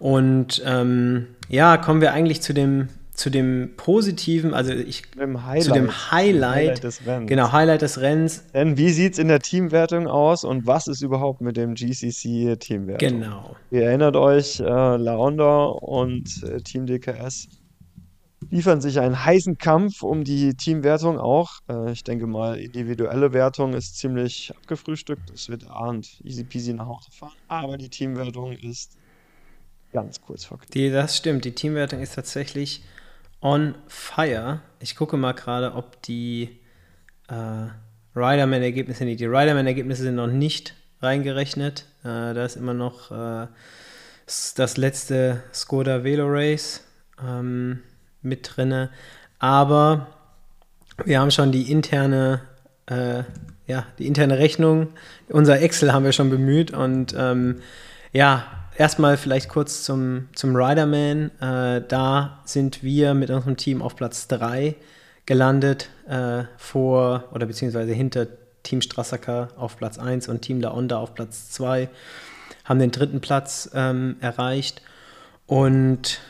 Und 0.00 0.60
ähm, 0.66 1.28
ja, 1.48 1.76
kommen 1.76 2.00
wir 2.00 2.12
eigentlich 2.12 2.42
zu 2.42 2.52
dem, 2.52 2.88
zu 3.18 3.30
dem 3.30 3.72
positiven, 3.76 4.54
also 4.54 4.72
ich, 4.72 5.02
Highlight, 5.18 5.62
zu 5.64 5.72
dem 5.72 5.90
Highlight, 6.12 6.54
Highlight 6.54 6.84
des 6.84 7.04
Rennens. 7.04 7.28
Genau, 7.28 7.50
Highlight 7.52 7.82
des 7.82 8.00
Rennens. 8.00 8.44
Denn 8.54 8.76
wie 8.76 8.90
sieht 8.90 9.14
es 9.14 9.18
in 9.18 9.26
der 9.26 9.40
Teamwertung 9.40 10.06
aus 10.06 10.44
und 10.44 10.68
was 10.68 10.86
ist 10.86 11.02
überhaupt 11.02 11.40
mit 11.40 11.56
dem 11.56 11.74
GCC-Teamwertung? 11.74 13.20
Genau. 13.20 13.56
Ihr 13.72 13.82
erinnert 13.82 14.14
euch, 14.14 14.60
äh, 14.60 14.62
La 14.62 15.16
Honda 15.16 15.64
und 15.64 16.44
äh, 16.44 16.60
Team 16.60 16.86
DKS 16.86 17.48
liefern 18.50 18.80
sich 18.80 19.00
einen 19.00 19.24
heißen 19.24 19.58
Kampf 19.58 20.04
um 20.04 20.22
die 20.22 20.54
Teamwertung 20.54 21.18
auch. 21.18 21.58
Äh, 21.68 21.90
ich 21.90 22.04
denke 22.04 22.28
mal, 22.28 22.56
individuelle 22.56 23.32
Wertung 23.32 23.74
ist 23.74 23.98
ziemlich 23.98 24.52
abgefrühstückt. 24.56 25.28
Es 25.30 25.48
wird 25.48 25.68
Arndt 25.68 26.20
easy 26.22 26.44
peasy 26.44 26.72
nach 26.72 26.86
Hause 26.86 27.10
fahren. 27.10 27.32
Aber 27.48 27.76
die 27.78 27.88
Teamwertung 27.88 28.52
ist 28.52 28.96
ganz 29.92 30.20
kurz 30.20 30.44
vor 30.44 30.60
die, 30.72 30.90
Das 30.92 31.16
stimmt, 31.16 31.44
die 31.44 31.52
Teamwertung 31.52 32.00
ist 32.00 32.14
tatsächlich 32.14 32.82
on 33.40 33.74
fire. 33.86 34.60
Ich 34.80 34.96
gucke 34.96 35.16
mal 35.16 35.32
gerade, 35.32 35.74
ob 35.74 36.02
die 36.02 36.58
äh, 37.28 37.68
Riderman-Ergebnisse 38.16 39.04
nicht. 39.04 39.20
Die 39.20 39.26
Riderman-Ergebnisse 39.26 40.02
sind 40.02 40.16
noch 40.16 40.26
nicht 40.26 40.74
reingerechnet. 41.00 41.86
Äh, 42.02 42.34
da 42.34 42.44
ist 42.44 42.56
immer 42.56 42.74
noch 42.74 43.10
äh, 43.10 43.46
das 44.56 44.76
letzte 44.76 45.42
Skoda 45.52 46.04
Velo 46.04 46.26
Race 46.28 46.84
ähm, 47.22 47.80
mit 48.22 48.56
drinne. 48.56 48.90
Aber 49.38 50.08
wir 51.04 51.20
haben 51.20 51.30
schon 51.30 51.52
die 51.52 51.70
interne, 51.70 52.42
äh, 52.86 53.22
ja, 53.66 53.86
die 53.98 54.06
interne 54.06 54.38
Rechnung. 54.38 54.88
Unser 55.28 55.60
Excel 55.60 55.92
haben 55.92 56.04
wir 56.04 56.12
schon 56.12 56.30
bemüht 56.30 56.72
und 56.72 57.14
ähm, 57.16 57.60
ja, 58.12 58.57
erstmal 58.78 59.16
vielleicht 59.16 59.50
kurz 59.50 59.82
zum, 59.82 60.28
zum 60.34 60.56
Riderman. 60.56 61.30
Äh, 61.40 61.82
da 61.86 62.40
sind 62.44 62.82
wir 62.82 63.12
mit 63.12 63.28
unserem 63.28 63.56
Team 63.56 63.82
auf 63.82 63.96
Platz 63.96 64.28
3 64.28 64.76
gelandet, 65.26 65.90
äh, 66.08 66.44
vor 66.56 67.24
oder 67.32 67.46
beziehungsweise 67.46 67.92
hinter 67.92 68.28
Team 68.62 68.80
Strassacker 68.80 69.48
auf 69.56 69.76
Platz 69.76 69.98
1 69.98 70.28
und 70.28 70.40
Team 70.40 70.60
La 70.60 70.72
Onda 70.72 70.98
auf 70.98 71.14
Platz 71.14 71.50
2. 71.50 71.90
Haben 72.64 72.78
den 72.78 72.90
dritten 72.90 73.20
Platz 73.20 73.70
ähm, 73.74 74.16
erreicht 74.20 74.80
und 75.46 76.20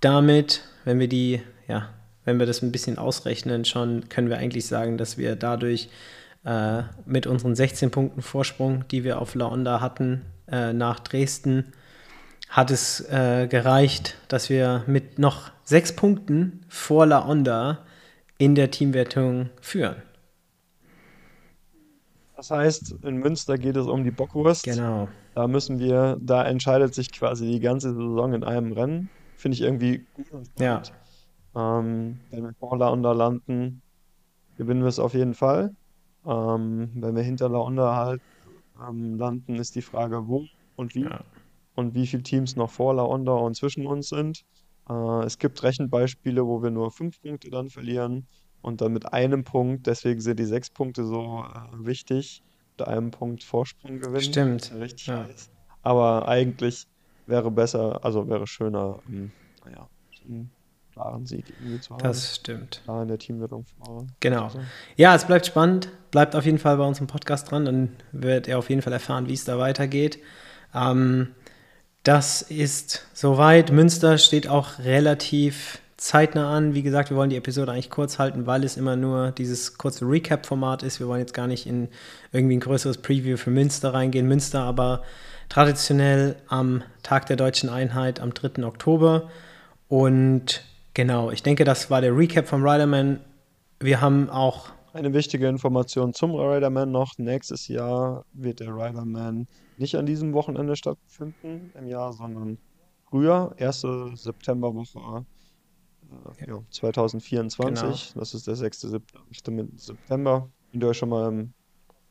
damit, 0.00 0.62
wenn 0.84 0.98
wir 0.98 1.08
die, 1.08 1.42
ja, 1.68 1.88
wenn 2.24 2.38
wir 2.38 2.46
das 2.46 2.62
ein 2.62 2.72
bisschen 2.72 2.98
ausrechnen, 2.98 3.64
schon 3.64 4.08
können 4.08 4.28
wir 4.28 4.38
eigentlich 4.38 4.66
sagen, 4.66 4.98
dass 4.98 5.18
wir 5.18 5.36
dadurch 5.36 5.88
äh, 6.44 6.82
mit 7.06 7.26
unseren 7.26 7.54
16 7.54 7.90
Punkten 7.90 8.22
Vorsprung, 8.22 8.86
die 8.88 9.04
wir 9.04 9.20
auf 9.20 9.34
La 9.34 9.46
Onda 9.46 9.80
hatten, 9.80 10.22
äh, 10.50 10.72
nach 10.72 11.00
Dresden, 11.00 11.72
hat 12.54 12.70
es 12.70 13.00
äh, 13.10 13.48
gereicht, 13.48 14.16
dass 14.28 14.48
wir 14.48 14.84
mit 14.86 15.18
noch 15.18 15.50
sechs 15.64 15.94
Punkten 15.94 16.60
vor 16.68 17.04
La 17.04 17.28
Onda 17.28 17.80
in 18.38 18.54
der 18.54 18.70
Teamwertung 18.70 19.50
führen. 19.60 19.96
Das 22.36 22.52
heißt, 22.52 22.94
in 23.02 23.16
Münster 23.16 23.58
geht 23.58 23.74
es 23.74 23.88
um 23.88 24.04
die 24.04 24.12
Bockwurst. 24.12 24.62
Genau. 24.62 25.08
Da 25.34 25.48
müssen 25.48 25.80
wir, 25.80 26.16
da 26.20 26.44
entscheidet 26.44 26.94
sich 26.94 27.10
quasi 27.10 27.50
die 27.50 27.58
ganze 27.58 27.92
Saison 27.92 28.34
in 28.34 28.44
einem 28.44 28.70
Rennen. 28.70 29.10
Finde 29.34 29.56
ich 29.56 29.62
irgendwie 29.62 30.06
gut 30.14 30.30
und 30.30 30.48
Ja. 30.60 30.80
Ähm, 31.56 32.20
wenn 32.30 32.44
wir 32.44 32.54
vor 32.60 32.78
Launda 32.78 33.12
landen, 33.12 33.82
gewinnen 34.56 34.82
wir 34.82 34.88
es 34.88 35.00
auf 35.00 35.14
jeden 35.14 35.34
Fall. 35.34 35.74
Ähm, 36.24 36.90
wenn 36.94 37.16
wir 37.16 37.22
hinter 37.24 37.48
Launda 37.48 37.96
halt 37.96 38.22
ähm, 38.80 39.18
landen, 39.18 39.56
ist 39.56 39.74
die 39.74 39.82
Frage, 39.82 40.28
wo 40.28 40.44
und 40.76 40.94
wie 40.94 41.02
ja, 41.02 41.20
und 41.74 41.94
wie 41.94 42.06
viele 42.06 42.22
Teams 42.22 42.56
noch 42.56 42.70
vor 42.70 42.94
Launda 42.94 43.32
und 43.32 43.56
zwischen 43.56 43.86
uns 43.86 44.08
sind. 44.08 44.44
Äh, 44.88 45.24
es 45.24 45.38
gibt 45.38 45.62
Rechenbeispiele, 45.62 46.46
wo 46.46 46.62
wir 46.62 46.70
nur 46.70 46.90
fünf 46.90 47.20
Punkte 47.20 47.50
dann 47.50 47.70
verlieren 47.70 48.26
und 48.62 48.80
dann 48.80 48.92
mit 48.92 49.12
einem 49.12 49.44
Punkt, 49.44 49.86
deswegen 49.86 50.20
sind 50.20 50.38
die 50.38 50.44
sechs 50.44 50.70
Punkte 50.70 51.04
so 51.04 51.44
äh, 51.44 51.86
wichtig, 51.86 52.42
mit 52.78 52.88
einem 52.88 53.10
Punkt 53.10 53.44
Vorsprung 53.44 54.00
gewinnen. 54.00 54.20
Stimmt. 54.20 54.72
richtig 54.78 55.06
Ja, 55.06 55.24
heiß. 55.24 55.50
Aber 55.82 56.26
eigentlich 56.28 56.86
wäre 57.26 57.50
besser, 57.50 58.04
also 58.04 58.28
wäre 58.28 58.46
schöner, 58.46 59.00
ähm, 59.08 59.30
naja, 59.64 59.88
einen 60.24 60.50
klaren 60.92 61.26
Sieg 61.26 61.52
irgendwie 61.60 61.80
zu 61.80 61.94
haben. 61.94 62.02
das 62.02 62.36
stimmt. 62.36 62.80
Klar 62.84 63.02
in 63.02 63.08
der 63.08 63.18
Teamwertung. 63.18 63.64
Genau. 64.20 64.44
Also, 64.44 64.60
Ja, 64.96 65.14
es 65.14 65.26
bleibt 65.26 65.46
spannend. 65.46 65.90
Bleibt 66.10 66.36
auf 66.36 66.44
jeden 66.44 66.58
Fall 66.58 66.76
bei 66.76 66.86
uns 66.86 67.00
im 67.00 67.06
Podcast 67.06 67.50
dran. 67.50 67.64
Dann 67.64 67.96
werdet 68.12 68.46
ihr 68.48 68.58
auf 68.58 68.70
jeden 68.70 68.80
Fall 68.80 68.92
erfahren, 68.92 69.28
wie 69.28 69.34
es 69.34 69.44
da 69.44 69.58
weitergeht. 69.58 70.20
Ähm, 70.72 71.34
das 72.04 72.42
ist 72.42 73.06
soweit. 73.14 73.72
Münster 73.72 74.18
steht 74.18 74.46
auch 74.46 74.78
relativ 74.78 75.80
zeitnah 75.96 76.54
an. 76.54 76.74
Wie 76.74 76.82
gesagt, 76.82 77.08
wir 77.08 77.16
wollen 77.16 77.30
die 77.30 77.36
Episode 77.36 77.72
eigentlich 77.72 77.88
kurz 77.88 78.18
halten, 78.18 78.46
weil 78.46 78.62
es 78.62 78.76
immer 78.76 78.94
nur 78.94 79.30
dieses 79.32 79.78
kurze 79.78 80.04
Recap-Format 80.04 80.82
ist. 80.82 81.00
Wir 81.00 81.08
wollen 81.08 81.20
jetzt 81.20 81.32
gar 81.32 81.46
nicht 81.46 81.66
in 81.66 81.88
irgendwie 82.30 82.56
ein 82.56 82.60
größeres 82.60 82.98
Preview 82.98 83.38
für 83.38 83.50
Münster 83.50 83.94
reingehen. 83.94 84.28
Münster 84.28 84.60
aber 84.60 85.02
traditionell 85.48 86.36
am 86.46 86.82
Tag 87.02 87.26
der 87.26 87.36
deutschen 87.36 87.70
Einheit 87.70 88.20
am 88.20 88.34
3. 88.34 88.64
Oktober. 88.64 89.30
Und 89.88 90.62
genau, 90.92 91.30
ich 91.30 91.42
denke, 91.42 91.64
das 91.64 91.90
war 91.90 92.02
der 92.02 92.14
Recap 92.14 92.46
vom 92.46 92.66
Riderman. 92.66 93.20
Wir 93.80 94.02
haben 94.02 94.28
auch 94.28 94.70
Eine 94.94 95.12
wichtige 95.12 95.48
Information 95.48 96.14
zum 96.14 96.36
Riderman 96.36 96.92
noch. 96.92 97.18
Nächstes 97.18 97.66
Jahr 97.66 98.24
wird 98.32 98.60
der 98.60 98.68
Riderman 98.68 99.48
nicht 99.76 99.96
an 99.96 100.06
diesem 100.06 100.32
Wochenende 100.34 100.76
stattfinden 100.76 101.72
im 101.76 101.86
Jahr, 101.88 102.12
sondern 102.12 102.58
früher, 103.10 103.52
erste 103.56 104.12
Septemberwoche 104.14 105.24
äh, 106.38 106.48
ja, 106.48 106.60
2024. 106.70 107.82
Genau. 107.82 108.20
Das 108.20 108.34
ist 108.34 108.46
der 108.46 108.54
6. 108.54 108.82
Sep- 108.82 109.02
8. 109.32 109.50
September. 109.80 110.48
Könnt 110.70 110.84
ihr 110.84 110.88
euch 110.88 110.98
schon 110.98 111.08
mal 111.08 111.28
im 111.28 111.52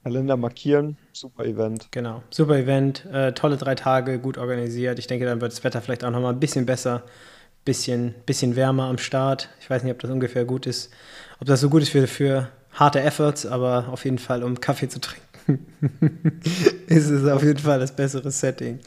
Kalender 0.04 0.36
markieren. 0.36 0.98
Super 1.14 1.46
Event. 1.46 1.88
Genau, 1.92 2.22
super 2.32 2.58
Event, 2.58 3.06
äh, 3.06 3.32
tolle 3.32 3.56
drei 3.56 3.76
Tage, 3.76 4.20
gut 4.20 4.38
organisiert. 4.38 5.00
Ich 5.00 5.08
denke, 5.08 5.26
dann 5.26 5.40
wird 5.40 5.54
das 5.54 5.64
Wetter 5.64 5.80
vielleicht 5.82 6.04
auch 6.04 6.12
nochmal 6.12 6.34
ein 6.34 6.40
bisschen 6.42 6.66
besser, 6.66 7.04
bisschen, 7.64 8.14
bisschen 8.26 8.58
wärmer 8.58 8.90
am 8.90 8.98
Start. 8.98 9.48
Ich 9.62 9.70
weiß 9.70 9.84
nicht, 9.84 9.94
ob 9.94 10.00
das 10.00 10.12
ungefähr 10.12 10.44
gut 10.44 10.66
ist, 10.66 10.92
ob 11.40 11.48
das 11.48 11.62
so 11.62 11.70
gut 11.70 11.82
ist 11.84 11.90
für, 11.90 12.08
für 12.08 12.50
harte 12.74 13.02
Efforts, 13.02 13.46
aber 13.46 13.88
auf 13.90 14.06
jeden 14.06 14.20
Fall, 14.20 14.44
um 14.44 14.60
Kaffee 14.60 14.90
zu 14.90 15.00
trinken, 15.00 15.66
ist 16.88 17.10
es 17.10 17.28
auf 17.30 17.44
jeden 17.44 17.60
Fall 17.60 17.80
das 17.80 17.96
bessere 17.96 18.32
Setting. 18.32 18.80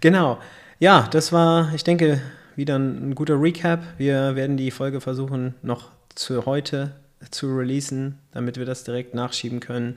Genau, 0.00 0.38
ja, 0.78 1.08
das 1.10 1.32
war, 1.32 1.72
ich 1.74 1.84
denke, 1.84 2.20
wieder 2.56 2.78
ein, 2.78 3.10
ein 3.10 3.14
guter 3.14 3.40
Recap. 3.40 3.82
Wir 3.98 4.36
werden 4.36 4.56
die 4.56 4.70
Folge 4.70 5.00
versuchen, 5.00 5.54
noch 5.62 5.90
zu 6.14 6.44
heute 6.46 6.92
zu 7.30 7.54
releasen, 7.56 8.18
damit 8.32 8.58
wir 8.58 8.66
das 8.66 8.84
direkt 8.84 9.14
nachschieben 9.14 9.60
können. 9.60 9.96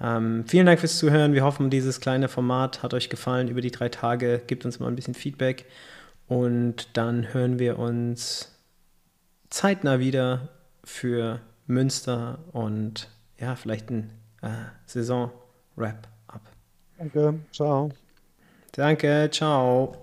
Ähm, 0.00 0.44
vielen 0.46 0.66
Dank 0.66 0.80
fürs 0.80 0.98
Zuhören. 0.98 1.34
Wir 1.34 1.44
hoffen, 1.44 1.70
dieses 1.70 2.00
kleine 2.00 2.28
Format 2.28 2.82
hat 2.82 2.94
euch 2.94 3.10
gefallen 3.10 3.48
über 3.48 3.60
die 3.60 3.70
drei 3.70 3.88
Tage. 3.88 4.42
Gebt 4.46 4.64
uns 4.64 4.80
mal 4.80 4.88
ein 4.88 4.96
bisschen 4.96 5.14
Feedback 5.14 5.66
und 6.26 6.88
dann 6.94 7.32
hören 7.32 7.58
wir 7.58 7.78
uns 7.78 8.52
zeitnah 9.50 9.98
wieder 9.98 10.48
für 10.84 11.40
Münster 11.66 12.38
und 12.52 13.08
ja, 13.38 13.56
vielleicht 13.56 13.90
ein 13.90 14.10
äh, 14.42 14.48
Saison-Wrap-up. 14.86 16.42
Danke. 16.98 17.34
Ciao. 17.52 17.90
Danke, 18.72 19.28
ciao. 19.30 19.96